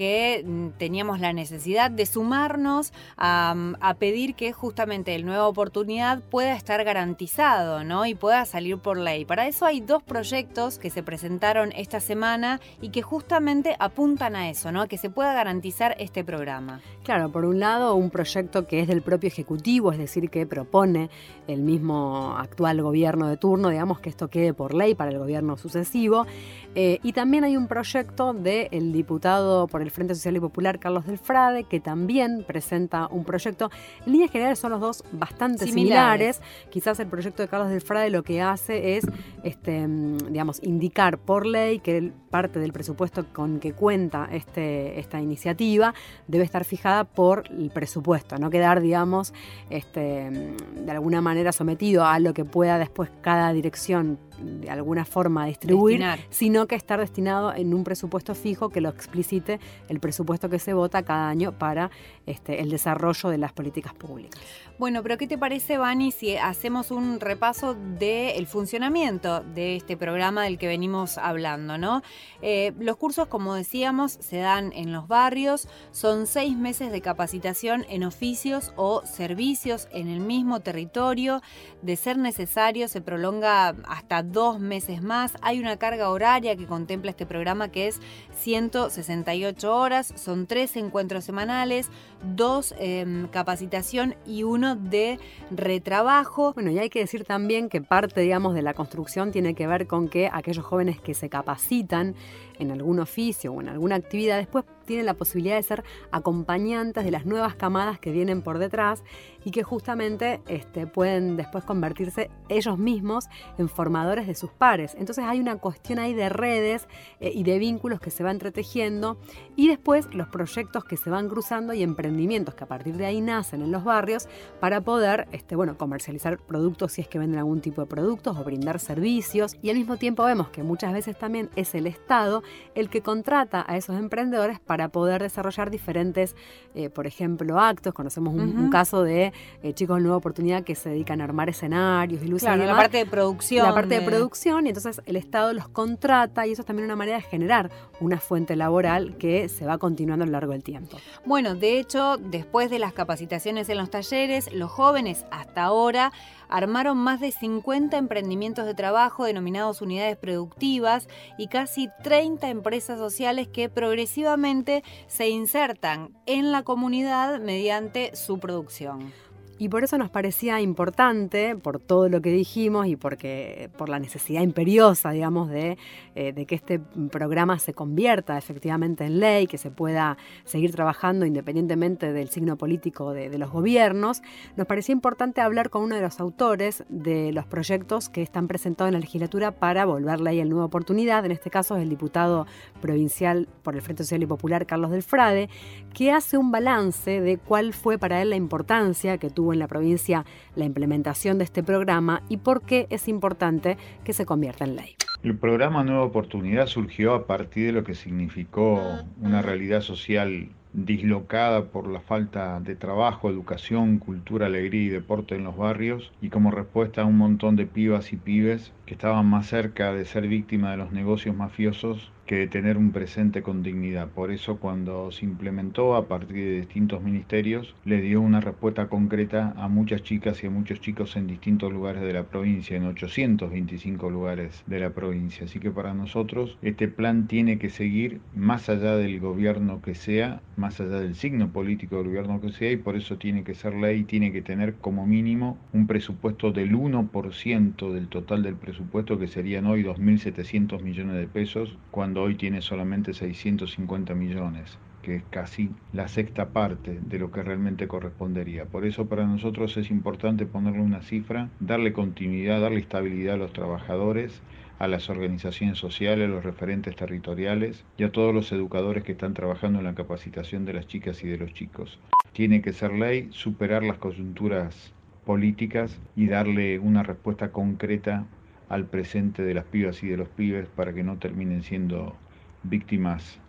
[0.00, 3.54] que mm, teníamos la necesidad de sumarnos a,
[3.98, 8.06] pedir que justamente el nueva oportunidad pueda estar garantizado, ¿no?
[8.06, 9.26] Y pueda salir por ley.
[9.26, 14.48] Para eso hay dos proyectos que se presentaron esta semana y que justamente apuntan a
[14.48, 14.88] eso, ¿no?
[14.88, 16.80] Que se pueda garantizar este programa.
[17.04, 21.10] Claro, por un lado, un proyecto que es del propio Ejecutivo, es decir, que propone
[21.46, 25.58] el mismo actual gobierno de turno, digamos que esto quede por ley para el gobierno
[25.58, 26.26] sucesivo.
[26.74, 31.06] Eh, y también hay un proyecto del diputado por el Frente Social y Popular, Carlos
[31.06, 33.70] Delfrade, que también presenta un proyecto.
[34.06, 36.40] En líneas generales son los dos bastante similares.
[36.70, 39.06] Quizás el proyecto de Carlos Delfrade lo que hace es,
[39.42, 45.94] este, digamos, indicar por ley que parte del presupuesto con que cuenta este, esta iniciativa
[46.28, 49.34] debe estar fijada por el presupuesto, no quedar, digamos,
[49.68, 55.46] este, de alguna manera sometido a lo que pueda después cada dirección de alguna forma
[55.46, 56.18] distribuir, Destinar.
[56.30, 60.72] sino que estar destinado en un presupuesto fijo que lo explicite el presupuesto que se
[60.72, 61.90] vota cada año para
[62.26, 64.40] este, el desarrollo de las políticas públicas.
[64.80, 70.44] Bueno, pero ¿qué te parece, Vani, si hacemos un repaso del funcionamiento de este programa
[70.44, 72.00] del que venimos hablando, ¿no?
[72.40, 77.84] Eh, los cursos, como decíamos, se dan en los barrios, son seis meses de capacitación
[77.90, 81.42] en oficios o servicios en el mismo territorio.
[81.82, 85.34] De ser necesario, se prolonga hasta dos meses más.
[85.42, 88.00] Hay una carga horaria que contempla este programa que es
[88.34, 91.90] 168 horas, son tres encuentros semanales,
[92.34, 95.18] dos eh, capacitación y uno de
[95.50, 96.52] retrabajo.
[96.52, 99.86] Bueno, y hay que decir también que parte, digamos, de la construcción tiene que ver
[99.86, 102.14] con que aquellos jóvenes que se capacitan
[102.60, 107.12] en algún oficio o en alguna actividad después tienen la posibilidad de ser acompañantes de
[107.12, 109.04] las nuevas camadas que vienen por detrás
[109.44, 114.96] y que justamente este, pueden después convertirse ellos mismos en formadores de sus pares.
[114.98, 116.88] Entonces hay una cuestión ahí de redes
[117.20, 119.18] eh, y de vínculos que se van entretejiendo
[119.54, 123.20] y después los proyectos que se van cruzando y emprendimientos que a partir de ahí
[123.20, 127.60] nacen en los barrios para poder este, bueno, comercializar productos si es que venden algún
[127.60, 131.48] tipo de productos o brindar servicios y al mismo tiempo vemos que muchas veces también
[131.54, 132.42] es el Estado
[132.74, 136.36] el que contrata a esos emprendedores para poder desarrollar diferentes,
[136.74, 137.92] eh, por ejemplo, actos.
[137.94, 139.32] Conocemos un, caso de
[139.62, 142.66] eh, chicos de nueva oportunidad que se dedican a armar escenarios y luces Claro, y
[142.66, 143.66] la parte de producción.
[143.66, 146.84] La parte de de- producción, y entonces el Estado los contrata y eso es también
[146.86, 150.62] una manera de generar una fuente laboral que se va continuando a lo largo del
[150.62, 150.98] tiempo.
[151.24, 156.12] Bueno, de hecho, después de las capacitaciones en los talleres, los jóvenes hasta ahora
[156.50, 161.08] armaron más de 50 emprendimientos de trabajo denominados unidades productivas
[161.38, 169.12] y casi 30 empresas sociales que progresivamente se insertan en la comunidad mediante su producción.
[169.60, 173.98] Y por eso nos parecía importante, por todo lo que dijimos y porque por la
[173.98, 175.76] necesidad imperiosa, digamos, de,
[176.14, 176.78] eh, de que este
[177.12, 183.12] programa se convierta efectivamente en ley, que se pueda seguir trabajando independientemente del signo político
[183.12, 184.22] de, los gobiernos,
[184.56, 188.88] nos parecía importante hablar con uno de los autores de los proyectos que están presentados
[188.88, 191.26] en la legislatura para volver ley en nueva oportunidad.
[191.26, 192.46] En este caso es el diputado
[192.80, 195.50] provincial por el Frente Social y Popular, Carlos del Frade,
[195.92, 199.68] que hace un balance de cuál fue para él la importancia que tuvo en la
[199.68, 200.24] provincia
[200.56, 204.96] la implementación de este programa y por qué es importante que se convierta en ley.
[205.22, 208.80] El programa Nueva Oportunidad surgió a partir de lo que significó
[209.20, 215.44] una realidad social dislocada por la falta de trabajo, educación, cultura, alegría y deporte en
[215.44, 219.48] los barrios y como respuesta a un montón de pibas y pibes que estaban más
[219.48, 224.06] cerca de ser víctimas de los negocios mafiosos que tener un presente con dignidad.
[224.06, 229.52] Por eso cuando se implementó a partir de distintos ministerios, le dio una respuesta concreta
[229.56, 234.10] a muchas chicas y a muchos chicos en distintos lugares de la provincia, en 825
[234.10, 235.46] lugares de la provincia.
[235.46, 240.40] Así que para nosotros este plan tiene que seguir más allá del gobierno que sea,
[240.56, 243.74] más allá del signo político del gobierno que sea, y por eso tiene que ser
[243.74, 249.26] ley, tiene que tener como mínimo un presupuesto del 1% del total del presupuesto, que
[249.26, 255.70] serían hoy 2.700 millones de pesos, cuando hoy tiene solamente 650 millones que es casi
[255.92, 258.66] la sexta parte de lo que realmente correspondería.
[258.66, 263.52] Por eso para nosotros es importante ponerle una cifra, darle continuidad, darle estabilidad a los
[263.52, 264.42] trabajadores,
[264.78, 269.34] a las organizaciones sociales, a los referentes territoriales y a todos los educadores que están
[269.34, 271.98] trabajando en la capacitación de las chicas y de los chicos.
[272.32, 278.26] Tiene que ser ley, superar las coyunturas políticas y darle una respuesta concreta
[278.70, 282.16] al presente de las pibas y de los pibes para que no terminen siendo
[282.62, 283.42] víctimas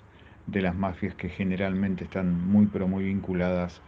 [0.48, 3.84] de las mafias que generalmente están muy pero muy vinculadas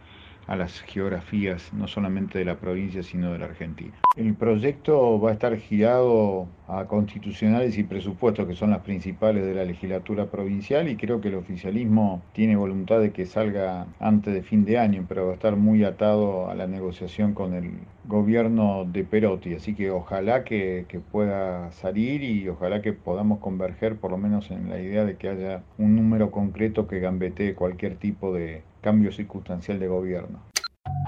[0.46, 3.92] a las geografías no solamente de la provincia sino de la Argentina.
[4.16, 9.54] El proyecto va a estar girado a constitucionales y presupuestos que son las principales de
[9.54, 14.42] la legislatura provincial y creo que el oficialismo tiene voluntad de que salga antes de
[14.42, 17.72] fin de año, pero va a estar muy atado a la negociación con el
[18.04, 23.96] gobierno de Perotti, así que ojalá que, que pueda salir y ojalá que podamos converger
[23.96, 27.96] por lo menos en la idea de que haya un número concreto que gambetee cualquier
[27.96, 30.38] tipo de cambio circunstancial de gobierno.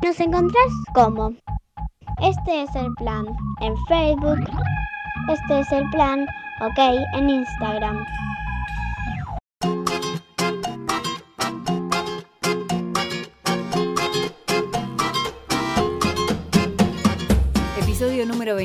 [0.03, 1.35] Nos encontrás como
[2.23, 3.27] Este es el plan
[3.61, 4.41] en Facebook.
[5.29, 6.27] Este es el plan,
[6.63, 6.79] ok,
[7.19, 8.03] en Instagram.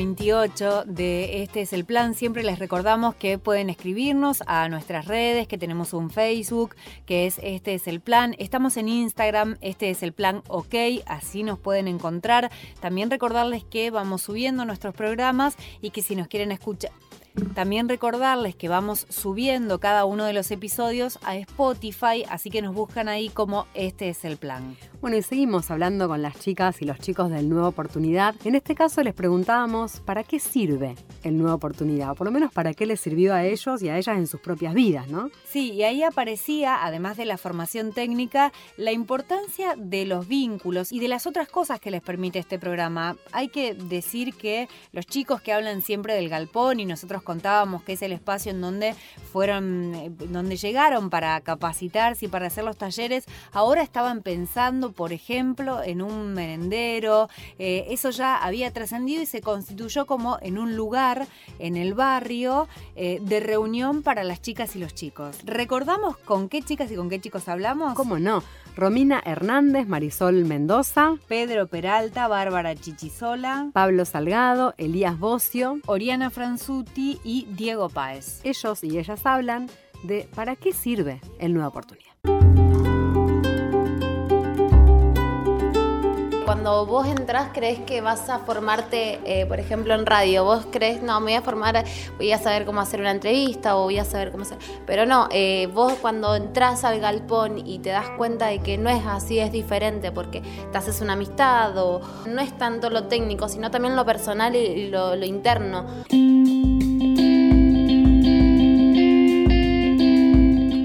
[0.02, 2.14] 28 de Este es el plan.
[2.14, 6.74] Siempre les recordamos que pueden escribirnos a nuestras redes, que tenemos un Facebook,
[7.06, 8.34] que es Este es el plan.
[8.40, 10.74] Estamos en Instagram, Este es el plan OK,
[11.06, 12.50] así nos pueden encontrar.
[12.80, 16.90] También recordarles que vamos subiendo nuestros programas y que si nos quieren escuchar
[17.54, 22.74] También recordarles que vamos subiendo cada uno de los episodios a Spotify, así que nos
[22.74, 24.76] buscan ahí como este es el plan.
[25.02, 28.36] Bueno, y seguimos hablando con las chicas y los chicos del Nueva Oportunidad.
[28.44, 30.94] En este caso les preguntábamos para qué sirve
[31.24, 33.98] el Nueva Oportunidad, o por lo menos para qué les sirvió a ellos y a
[33.98, 35.28] ellas en sus propias vidas, ¿no?
[35.44, 41.00] Sí, y ahí aparecía, además de la formación técnica, la importancia de los vínculos y
[41.00, 43.16] de las otras cosas que les permite este programa.
[43.32, 47.94] Hay que decir que los chicos que hablan siempre del galpón y nosotros contábamos que
[47.94, 48.94] es el espacio en donde
[49.32, 55.12] fueron, eh, donde llegaron para capacitarse y para hacer los talleres, ahora estaban pensando, por
[55.12, 57.28] ejemplo, en un merendero.
[57.58, 61.26] Eh, eso ya había trascendido y se constituyó como en un lugar
[61.58, 65.38] en el barrio eh, de reunión para las chicas y los chicos.
[65.44, 67.94] ¿Recordamos con qué chicas y con qué chicos hablamos?
[67.94, 68.42] ¿Cómo no?
[68.74, 77.46] Romina Hernández, Marisol Mendoza, Pedro Peralta, Bárbara Chichisola, Pablo Salgado, Elías Bocio, Oriana Franzuti y
[77.50, 78.40] Diego Páez.
[78.44, 79.68] Ellos y ellas hablan
[80.02, 82.11] de para qué sirve el Nueva Oportunidad.
[86.62, 91.02] Cuando vos entras crees que vas a formarte, eh, por ejemplo, en radio, vos crees,
[91.02, 91.84] no, me voy a formar,
[92.18, 94.58] voy a saber cómo hacer una entrevista o voy a saber cómo hacer...
[94.86, 98.90] Pero no, eh, vos cuando entras al galpón y te das cuenta de que no
[98.90, 100.40] es así, es diferente porque
[100.70, 104.88] te haces una amistad o no es tanto lo técnico, sino también lo personal y
[104.88, 105.84] lo, lo interno.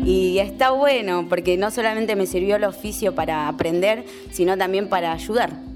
[0.08, 5.12] Y está bueno porque no solamente me sirvió el oficio para aprender, sino también para
[5.12, 5.67] ayudar.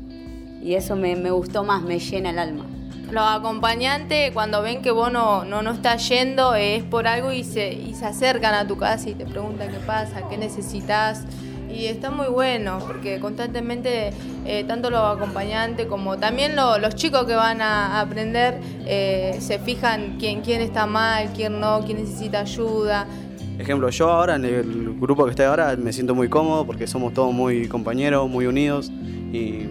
[0.62, 2.66] Y eso me, me gustó más, me llena el alma.
[3.12, 7.44] Los acompañantes, cuando ven que vos no, no, no estás yendo, es por algo y
[7.44, 11.24] se, y se acercan a tu casa y te preguntan qué pasa, qué necesitas.
[11.70, 14.12] Y está muy bueno, porque constantemente,
[14.46, 19.58] eh, tanto los acompañantes como también lo- los chicos que van a aprender, eh, se
[19.60, 23.08] fijan quién, quién está mal, quién no, quién necesita ayuda.
[23.58, 27.14] Ejemplo, yo ahora en el grupo que estoy ahora me siento muy cómodo porque somos
[27.14, 28.92] todos muy compañeros, muy unidos
[29.32, 29.66] y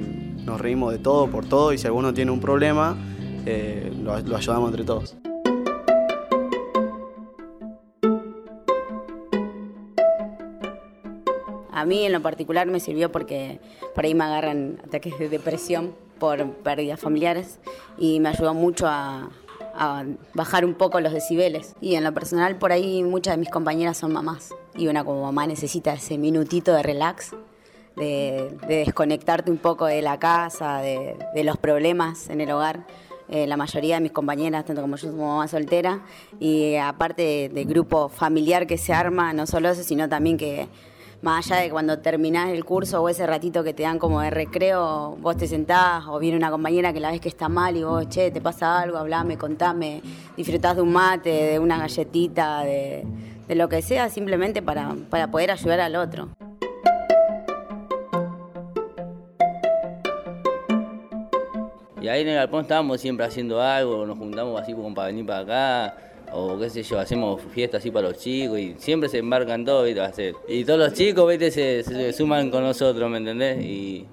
[0.45, 2.97] nos reímos de todo por todo y si alguno tiene un problema,
[3.47, 5.17] eh, lo, lo ayudamos entre todos.
[11.73, 13.59] A mí en lo particular me sirvió porque
[13.95, 17.59] por ahí me agarran ataques de depresión por pérdidas familiares
[17.97, 19.31] y me ayudó mucho a,
[19.75, 21.75] a bajar un poco los decibeles.
[21.81, 25.23] Y en lo personal por ahí muchas de mis compañeras son mamás y una como
[25.23, 27.35] mamá necesita ese minutito de relax,
[28.01, 32.87] de, de desconectarte un poco de la casa, de, los problemas en el hogar.
[33.29, 36.03] Eh, la mayoría de mis compañeras, tanto como yo, somos mamá soltera
[36.41, 40.67] y aparte del grupo familiar que se arma, no solo eso, sino también que
[41.23, 44.31] más allá de cuando terminás el curso o ese ratito que te dan como de
[44.31, 47.85] recreo, vos te sentás o viene una compañera que la ves que está mal y
[47.85, 50.03] vos, che, te pasa algo, hablame, contame,
[50.37, 53.05] disfrutás de un mate, de una galletita, de,
[53.47, 56.31] de lo que sea, simplemente para, para poder ayudar al otro.
[62.01, 65.27] Y ahí en el galpón estábamos siempre haciendo algo, nos juntamos así como para venir
[65.27, 65.97] para acá,
[66.33, 69.85] o qué sé yo, hacemos fiestas así para los chicos y siempre se embarcan todos,
[69.85, 70.01] ¿viste?
[70.01, 70.35] hacer.
[70.49, 71.51] Y todos los chicos, ¿viste?
[71.51, 73.63] Se, suman con nosotros, ¿me entendés?
[73.63, 74.07] Y,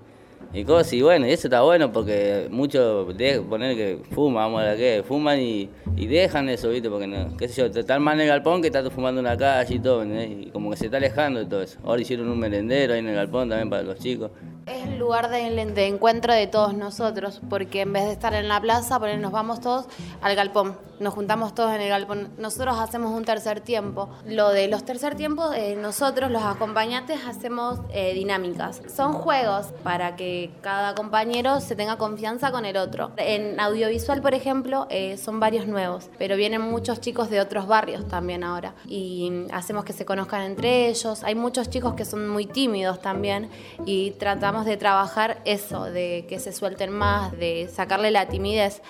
[0.54, 3.06] y cosas, y bueno, y eso está bueno porque muchos,
[3.46, 6.90] poner que fuman, vamos a la que, fuman y, dejan eso, ¿viste?
[6.90, 9.38] Porque, no, qué sé yo, están más en el galpón que están fumando en la
[9.38, 10.48] calle y todo, ¿me entendés?
[10.48, 11.80] Y como que se está alejando de todo eso.
[11.84, 14.32] Ahora hicieron un merendero ahí en el galpón también para los chicos.
[14.68, 18.50] Es el lugar de, de encuentro de todos nosotros, porque en vez de estar en
[18.50, 19.86] la plaza, poner, nos vamos todos
[20.22, 22.30] al galpón, nos juntamos todos en el galpón.
[22.38, 24.10] Nosotros hacemos un tercer tiempo.
[24.26, 28.82] Lo de los tercer tiempos, eh, nosotros los acompañantes hacemos eh, dinámicas.
[28.94, 33.12] Son juegos para que cada compañero se tenga confianza con el otro.
[33.16, 38.08] En audiovisual, por ejemplo, eh, son varios nuevos, pero vienen muchos chicos de otros barrios
[38.08, 38.74] también ahora.
[38.86, 41.24] Y hacemos que se conozcan entre ellos.
[41.24, 43.50] Hay muchos chicos que son muy tímidos también
[43.86, 48.82] y tratamos de trabajar eso, de que se suelten más, de sacarle la timidez.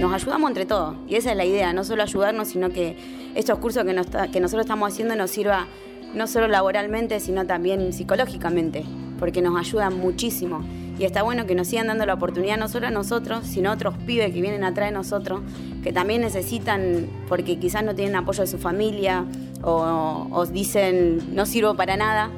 [0.00, 2.96] Nos ayudamos entre todos y esa es la idea, no solo ayudarnos, sino que
[3.34, 3.94] estos cursos que,
[4.30, 5.66] que nosotros estamos haciendo nos sirva
[6.14, 8.84] no solo laboralmente, sino también psicológicamente,
[9.18, 10.64] porque nos ayudan muchísimo.
[10.98, 13.74] Y está bueno que nos sigan dando la oportunidad no solo a nosotros, sino a
[13.74, 15.40] otros pibes que vienen atrás de nosotros,
[15.82, 19.24] que también necesitan, porque quizás no tienen apoyo de su familia
[19.64, 22.30] o, o dicen no sirvo para nada.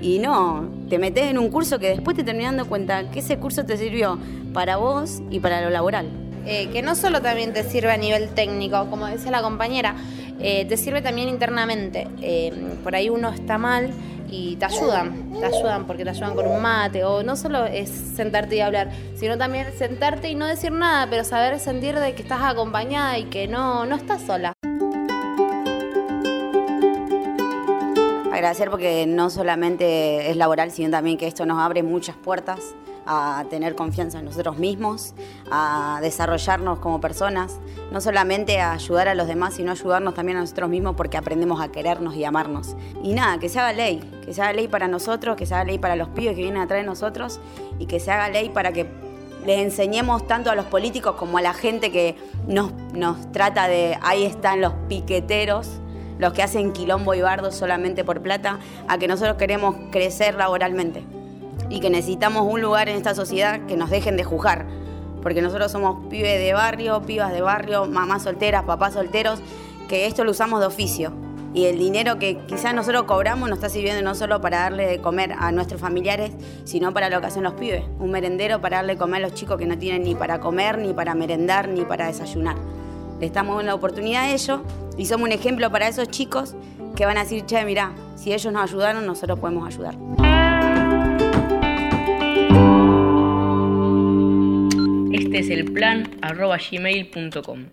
[0.00, 3.38] Y no, te metes en un curso que después te terminas dando cuenta que ese
[3.38, 4.18] curso te sirvió
[4.52, 6.24] para vos y para lo laboral.
[6.46, 9.96] Eh, que no solo también te sirve a nivel técnico, como decía la compañera,
[10.40, 12.06] eh, te sirve también internamente.
[12.20, 13.90] Eh, por ahí uno está mal
[14.30, 17.88] y te ayudan, te ayudan porque te ayudan con un mate o no solo es
[17.88, 22.22] sentarte y hablar, sino también sentarte y no decir nada, pero saber sentir de que
[22.22, 24.52] estás acompañada y que no, no estás sola.
[28.44, 32.74] Agradecer porque no solamente es laboral, sino también que esto nos abre muchas puertas
[33.06, 35.14] a tener confianza en nosotros mismos,
[35.50, 37.58] a desarrollarnos como personas,
[37.90, 41.58] no solamente a ayudar a los demás, sino ayudarnos también a nosotros mismos porque aprendemos
[41.62, 42.76] a querernos y amarnos.
[43.02, 45.64] Y nada, que se haga ley, que se haga ley para nosotros, que se haga
[45.64, 47.40] ley para los pibes que vienen atrás de nosotros
[47.78, 48.86] y que se haga ley para que
[49.46, 52.14] les enseñemos tanto a los políticos como a la gente que
[52.46, 55.80] nos, nos trata de, ahí están los piqueteros,
[56.18, 58.58] los que hacen quilombo y bardo solamente por plata,
[58.88, 61.04] a que nosotros queremos crecer laboralmente
[61.70, 64.66] y que necesitamos un lugar en esta sociedad que nos dejen de juzgar.
[65.22, 69.40] Porque nosotros somos pibes de barrio, pibas de barrio, mamás solteras, papás solteros,
[69.88, 71.12] que esto lo usamos de oficio.
[71.54, 75.00] Y el dinero que quizás nosotros cobramos nos está sirviendo no solo para darle de
[75.00, 76.32] comer a nuestros familiares,
[76.64, 77.84] sino para lo que hacen los pibes.
[78.00, 80.78] Un merendero para darle de comer a los chicos que no tienen ni para comer,
[80.78, 82.56] ni para merendar, ni para desayunar.
[83.20, 84.60] Le estamos dando la oportunidad a ellos
[84.96, 86.54] y somos un ejemplo para esos chicos
[86.96, 89.96] que van a decir, che, mirá, si ellos nos ayudaron, nosotros podemos ayudar.
[95.12, 97.66] Este es el plan arroba gmail.com.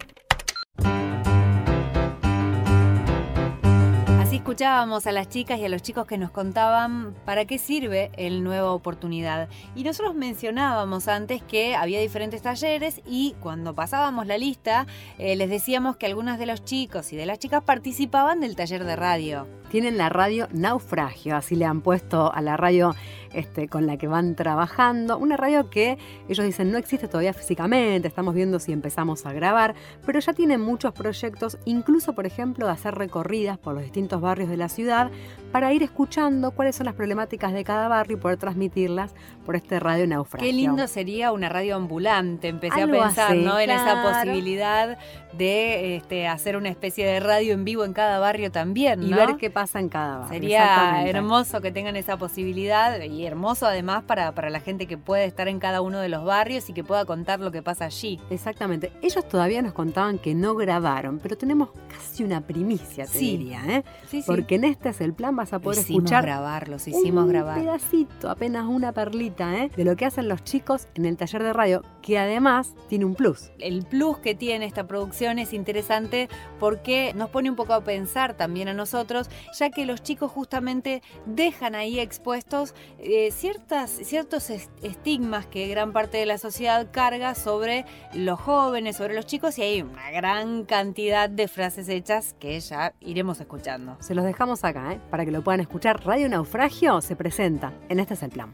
[4.41, 8.43] escuchábamos a las chicas y a los chicos que nos contaban para qué sirve el
[8.43, 9.49] Nueva Oportunidad.
[9.75, 14.87] Y nosotros mencionábamos antes que había diferentes talleres y cuando pasábamos la lista
[15.19, 18.83] eh, les decíamos que algunos de los chicos y de las chicas participaban del taller
[18.83, 19.60] de radio.
[19.71, 22.93] Tienen la radio Naufragio, así le han puesto a la radio
[23.31, 25.17] este, con la que van trabajando.
[25.17, 25.97] Una radio que
[26.27, 29.73] ellos dicen no existe todavía físicamente, estamos viendo si empezamos a grabar,
[30.05, 34.49] pero ya tienen muchos proyectos, incluso por ejemplo de hacer recorridas por los distintos barrios
[34.49, 35.09] de la ciudad
[35.53, 39.13] para ir escuchando cuáles son las problemáticas de cada barrio y poder transmitirlas
[39.45, 40.45] por este radio naufragio.
[40.45, 43.57] Qué lindo sería una radio ambulante, empecé Algo a pensar así, ¿no?
[43.57, 44.97] en esa posibilidad
[45.31, 49.03] de este, hacer una especie de radio en vivo en cada barrio también.
[49.03, 50.33] Y ver qué pasa en cada barrio.
[50.33, 55.25] Sería hermoso que tengan esa posibilidad y hermoso además para, para la gente que puede
[55.25, 58.19] estar en cada uno de los barrios y que pueda contar lo que pasa allí.
[58.29, 58.91] Exactamente.
[59.01, 63.37] Ellos todavía nos contaban que no grabaron, pero tenemos casi una primicia, te Sí.
[63.37, 63.83] diría, ¿eh?
[64.09, 64.27] Sí, sí.
[64.27, 67.29] Porque en este es el plan, vas a poder Hicimos escuchar grabar, los hicimos un
[67.29, 67.57] grabar.
[67.59, 69.69] pedacito, apenas una perlita, ¿eh?
[69.75, 73.15] de lo que hacen los chicos en el taller de radio, que además tiene un
[73.15, 73.51] plus.
[73.59, 78.33] El plus que tiene esta producción es interesante porque nos pone un poco a pensar
[78.35, 84.69] también a nosotros, ya que los chicos justamente dejan ahí expuestos eh, ciertas, ciertos es-
[84.81, 89.61] estigmas que gran parte de la sociedad carga sobre los jóvenes, sobre los chicos, y
[89.63, 93.97] hay una gran cantidad de frases hechas que ya iremos escuchando.
[94.01, 94.99] Se los dejamos acá, ¿eh?
[95.09, 96.03] para que lo puedan escuchar.
[96.05, 98.53] Radio Naufragio se presenta en Este es el plan.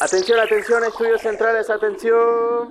[0.00, 2.70] Atención, atención, estudios centrales, atención.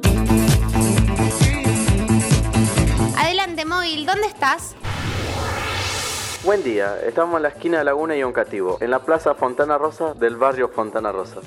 [3.17, 4.75] Adelante, móvil, ¿dónde estás?
[6.43, 10.15] Buen día, estamos en la esquina de Laguna y Oncativo, en la plaza Fontana Rosa
[10.15, 11.39] del barrio Fontana Rosa.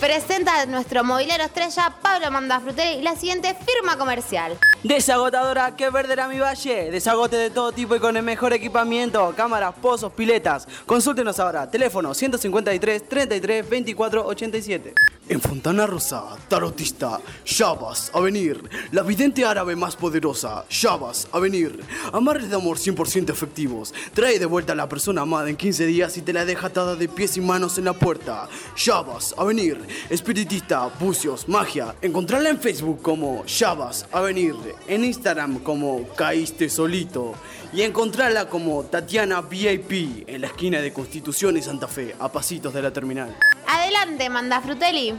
[0.00, 4.56] Presenta a nuestro movilero estrella Pablo Mandafruteri y la siguiente firma comercial.
[4.82, 6.90] Desagotadora, que verde era mi valle.
[6.90, 9.34] Desagote de todo tipo y con el mejor equipamiento.
[9.36, 10.66] Cámaras, pozos, piletas.
[10.86, 11.70] Consúltenos ahora.
[11.70, 14.94] Teléfono 153 33 24 87.
[15.28, 18.68] En Fontana Rosa, tarotista, Shabas, a venir.
[18.90, 21.78] La vidente árabe más poderosa, Shabas, a venir.
[22.12, 23.94] Amarres de amor 100% efectivos.
[24.12, 26.96] Trae de vuelta a la persona amada en 15 días y te la deja atada
[26.96, 28.48] de pies y manos en la puerta.
[28.74, 29.89] Shabas, a venir.
[30.08, 31.94] Espiritista, bucios, magia.
[32.02, 34.54] Encontrarla en Facebook como Shabas, a venir.
[34.86, 37.34] En Instagram como Caíste Solito.
[37.72, 42.74] Y encontrarla como Tatiana VIP en la esquina de Constitución y Santa Fe, a pasitos
[42.74, 43.36] de la terminal.
[43.66, 45.14] Adelante, Mandafruteli.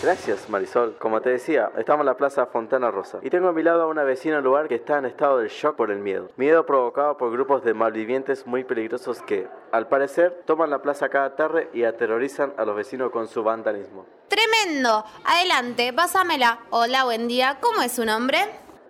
[0.00, 0.94] Gracias, Marisol.
[0.96, 3.86] Como te decía, estamos en la plaza Fontana Rosa y tengo a mi lado a
[3.88, 6.30] una vecina del lugar que está en estado de shock por el miedo.
[6.36, 11.34] Miedo provocado por grupos de malvivientes muy peligrosos que, al parecer, toman la plaza cada
[11.34, 14.06] tarde y aterrorizan a los vecinos con su vandalismo.
[14.28, 15.04] Tremendo.
[15.24, 16.60] Adelante, pásamela.
[16.70, 17.58] Hola, buen día.
[17.60, 18.38] ¿Cómo es su nombre?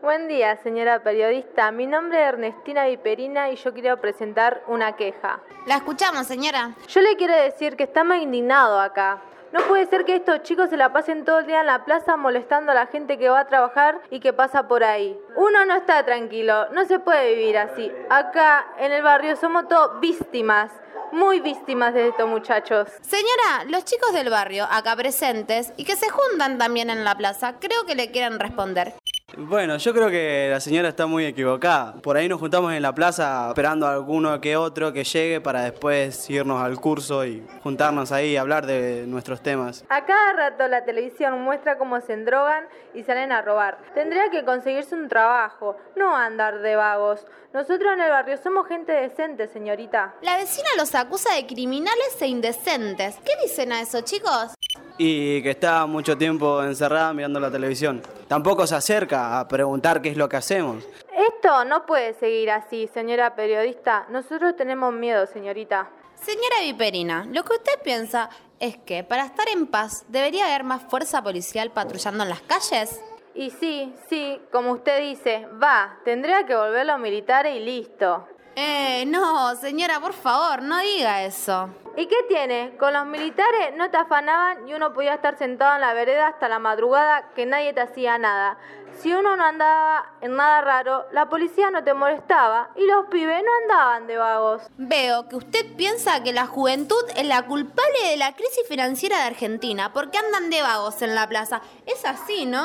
[0.03, 1.73] Buen día, señora periodista.
[1.73, 5.41] Mi nombre es Ernestina Viperina y yo quiero presentar una queja.
[5.67, 6.75] La escuchamos, señora.
[6.87, 9.23] Yo le quiero decir que estamos indignados acá.
[9.53, 12.17] No puede ser que estos chicos se la pasen todo el día en la plaza
[12.17, 15.19] molestando a la gente que va a trabajar y que pasa por ahí.
[15.37, 17.91] Uno no está tranquilo, no se puede vivir así.
[18.11, 20.71] Acá en el barrio somos todos víctimas,
[21.13, 22.89] muy víctimas de estos muchachos.
[23.01, 27.55] Señora, los chicos del barrio, acá presentes y que se juntan también en la plaza,
[27.59, 28.95] creo que le quieren responder.
[29.37, 31.93] Bueno, yo creo que la señora está muy equivocada.
[32.01, 35.63] Por ahí nos juntamos en la plaza esperando a alguno que otro que llegue para
[35.63, 39.85] después irnos al curso y juntarnos ahí y hablar de nuestros temas.
[39.91, 42.65] A cada rato la televisión muestra cómo se endrogan
[42.95, 43.77] y salen a robar.
[43.95, 47.27] Tendría que conseguirse un trabajo, no andar de vagos.
[47.53, 50.15] Nosotros en el barrio somos gente decente, señorita.
[50.23, 53.17] La vecina los acusa de criminales e indecentes.
[53.25, 54.55] ¿Qué dicen a eso, chicos?
[54.97, 58.01] Y que está mucho tiempo encerrada mirando la televisión.
[58.29, 60.85] Tampoco se acerca a preguntar qué es lo que hacemos.
[61.17, 64.07] Esto no puede seguir así, señora periodista.
[64.11, 65.89] Nosotros tenemos miedo, señorita.
[66.15, 68.29] Señora Viperina, lo que usted piensa
[68.61, 73.01] es que para estar en paz debería haber más fuerza policial patrullando en las calles.
[73.35, 78.27] Y sí, sí, como usted dice, va, tendría que volver los militares y listo.
[78.57, 81.69] Eh, no, señora, por favor, no diga eso.
[81.99, 82.77] ¿Y qué tiene?
[82.79, 86.49] Con los militares no te afanaban y uno podía estar sentado en la vereda hasta
[86.49, 88.57] la madrugada que nadie te hacía nada.
[89.01, 93.43] Si uno no andaba en nada raro, la policía no te molestaba y los pibes
[93.43, 94.63] no andaban de vagos.
[94.77, 99.25] Veo que usted piensa que la juventud es la culpable de la crisis financiera de
[99.25, 101.63] Argentina porque andan de vagos en la plaza.
[101.85, 102.65] Es así, ¿no?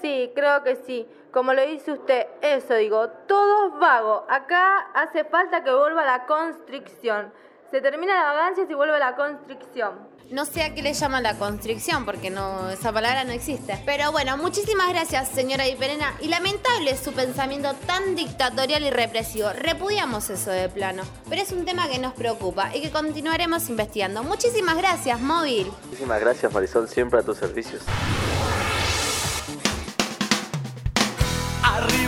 [0.00, 1.06] Sí, creo que sí.
[1.30, 4.22] Como lo dice usted, eso digo, todos vagos.
[4.30, 7.34] Acá hace falta que vuelva la constricción.
[7.72, 9.94] Se termina la vagancia y vuelve la constricción.
[10.30, 13.82] No sé a qué le llaman la constricción, porque no, esa palabra no existe.
[13.86, 16.12] Pero bueno, muchísimas gracias, señora Diperena.
[16.20, 19.48] Y lamentable es su pensamiento tan dictatorial y represivo.
[19.54, 21.02] Repudiamos eso de plano.
[21.30, 24.22] Pero es un tema que nos preocupa y que continuaremos investigando.
[24.22, 25.72] Muchísimas gracias, Móvil.
[25.86, 27.82] Muchísimas gracias, Marisol, siempre a tus servicios.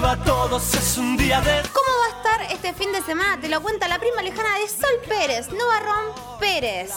[0.04, 1.62] Arriba todos es un día de...
[1.72, 3.40] ¿Cómo va a estar este fin de semana?
[3.40, 6.92] Te lo cuenta la prima lejana de Sol Pérez, Novarrón Pérez.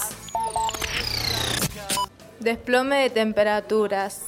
[2.40, 4.24] Desplome de temperaturas.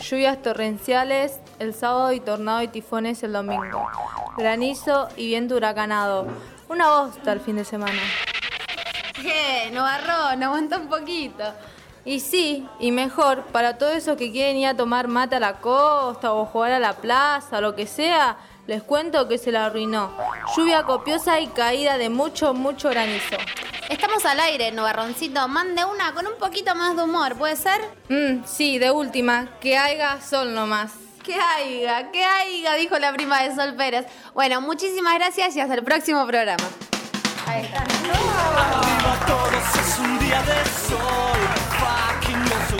[0.00, 3.88] Lluvias torrenciales el sábado y tornado y tifones el domingo.
[4.36, 6.26] Granizo y viento huracanado.
[6.68, 8.02] Una bosta el fin de semana.
[9.14, 9.70] ¿Qué?
[9.72, 11.54] Novarrón, aguanta un poquito.
[12.04, 15.60] Y sí, y mejor, para todos esos que quieren ir a tomar mate a la
[15.60, 18.36] costa o jugar a la plaza o lo que sea,
[18.66, 20.10] les cuento que se la arruinó.
[20.56, 23.36] Lluvia copiosa y caída de mucho, mucho granizo.
[23.88, 25.46] Estamos al aire, Novarroncito.
[25.46, 27.80] Mande una con un poquito más de humor, ¿puede ser?
[28.08, 30.92] Mm, sí, de última, que haya sol nomás.
[31.22, 34.06] Que haya, que haya, dijo la prima de Sol Pérez.
[34.34, 36.64] Bueno, muchísimas gracias y hasta el próximo programa.
[37.46, 37.84] Ahí está.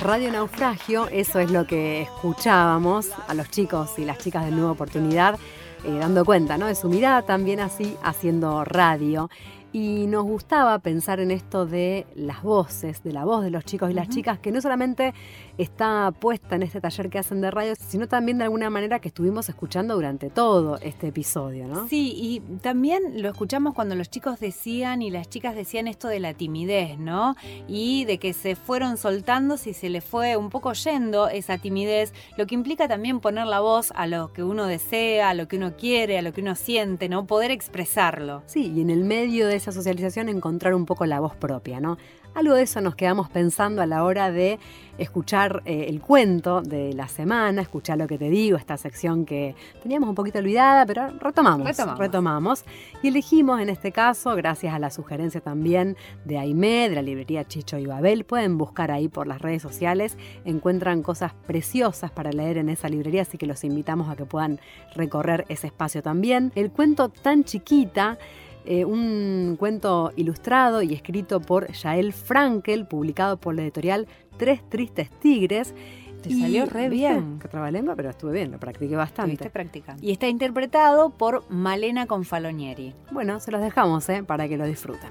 [0.02, 4.72] Radio Naufragio, eso es lo que escuchábamos a los chicos y las chicas de Nueva
[4.72, 5.38] Oportunidad,
[5.84, 6.66] eh, dando cuenta ¿no?
[6.66, 9.30] de su mirada también así haciendo radio.
[9.72, 13.90] Y nos gustaba pensar en esto de las voces, de la voz de los chicos
[13.90, 15.14] y las chicas, que no solamente
[15.56, 19.08] está puesta en este taller que hacen de radio, sino también de alguna manera que
[19.08, 21.88] estuvimos escuchando durante todo este episodio, ¿no?
[21.88, 26.20] Sí, y también lo escuchamos cuando los chicos decían y las chicas decían esto de
[26.20, 27.34] la timidez, ¿no?
[27.66, 32.12] Y de que se fueron soltando si se le fue un poco yendo esa timidez,
[32.36, 35.56] lo que implica también poner la voz a lo que uno desea, a lo que
[35.56, 37.26] uno quiere, a lo que uno siente, ¿no?
[37.26, 38.42] Poder expresarlo.
[38.46, 41.96] Sí, y en el medio de esa socialización encontrar un poco la voz propia, ¿no?
[42.34, 44.58] Algo de eso nos quedamos pensando a la hora de
[44.96, 49.54] escuchar eh, el cuento de la semana, escuchar lo que te digo, esta sección que
[49.82, 51.98] teníamos un poquito olvidada, pero retomamos, Retomamos.
[51.98, 52.64] retomamos.
[53.02, 57.46] Y elegimos en este caso, gracias a la sugerencia también de Aimé, de la librería
[57.46, 62.56] Chicho y Babel, pueden buscar ahí por las redes sociales, encuentran cosas preciosas para leer
[62.56, 64.58] en esa librería, así que los invitamos a que puedan
[64.94, 66.50] recorrer ese espacio también.
[66.54, 68.18] El cuento tan chiquita
[68.64, 74.06] eh, un cuento ilustrado y escrito por Yael Frankel, publicado por la editorial
[74.36, 75.74] Tres Tristes Tigres.
[76.22, 77.40] Te salió re bien.
[77.40, 79.32] Que trabalengua, pero estuve bien, lo practiqué bastante.
[79.32, 80.06] Estuviste practicando.
[80.06, 82.94] Y está interpretado por Malena Confalonieri.
[83.10, 84.22] Bueno, se los dejamos ¿eh?
[84.22, 85.10] para que lo disfruten.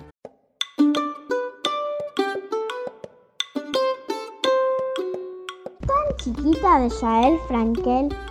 [5.81, 8.30] Tan chiquita de Yael Frankel.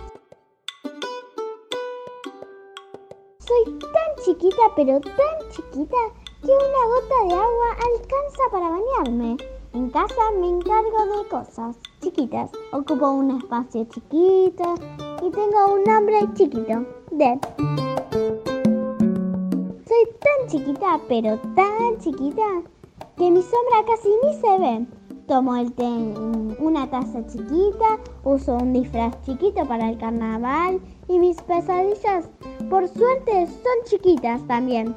[3.51, 5.97] Soy tan chiquita, pero tan chiquita,
[6.41, 9.35] que una gota de agua alcanza para bañarme.
[9.73, 12.49] En casa me encargo de cosas chiquitas.
[12.71, 14.75] Ocupo un espacio chiquito
[15.21, 16.85] y tengo un nombre chiquito.
[17.11, 17.39] Deb.
[19.85, 22.61] Soy tan chiquita, pero tan chiquita,
[23.17, 24.85] que mi sombra casi ni se ve.
[25.27, 30.79] Tomo el té en una taza chiquita, uso un disfraz chiquito para el carnaval
[31.11, 32.29] y mis pesadillas,
[32.69, 34.95] por suerte, son chiquitas también.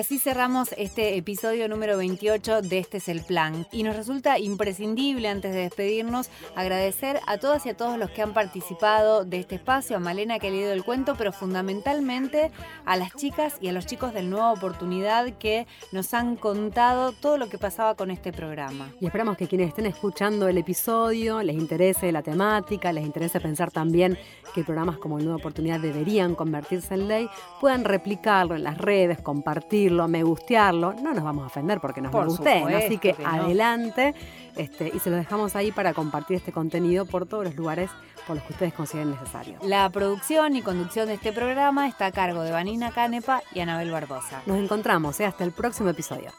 [0.00, 3.66] así cerramos este episodio número 28 de Este es el Plan.
[3.70, 8.22] Y nos resulta imprescindible, antes de despedirnos, agradecer a todas y a todos los que
[8.22, 12.50] han participado de este espacio, a Malena que ha leído el cuento, pero fundamentalmente
[12.86, 17.36] a las chicas y a los chicos del Nueva Oportunidad que nos han contado todo
[17.36, 18.90] lo que pasaba con este programa.
[19.00, 23.70] Y esperamos que quienes estén escuchando el episodio les interese la temática, les interese pensar
[23.70, 24.16] también
[24.54, 27.28] que programas como el Nueva Oportunidad deberían convertirse en ley,
[27.60, 30.94] puedan replicarlo en las redes, compartirlo, compartirlo, me gustearlo.
[30.94, 34.14] No nos vamos a ofender porque nos por gusten, así que, adelante.
[34.56, 37.90] Este, y se los dejamos ahí para compartir este contenido por todos los lugares
[38.26, 39.58] por los que ustedes consideren necesario.
[39.62, 43.90] La producción y conducción de este programa está a cargo de Vanina Canepa y Anabel
[43.90, 44.42] Barbosa.
[44.46, 46.30] Nos encontramos eh, hasta el próximo episodio.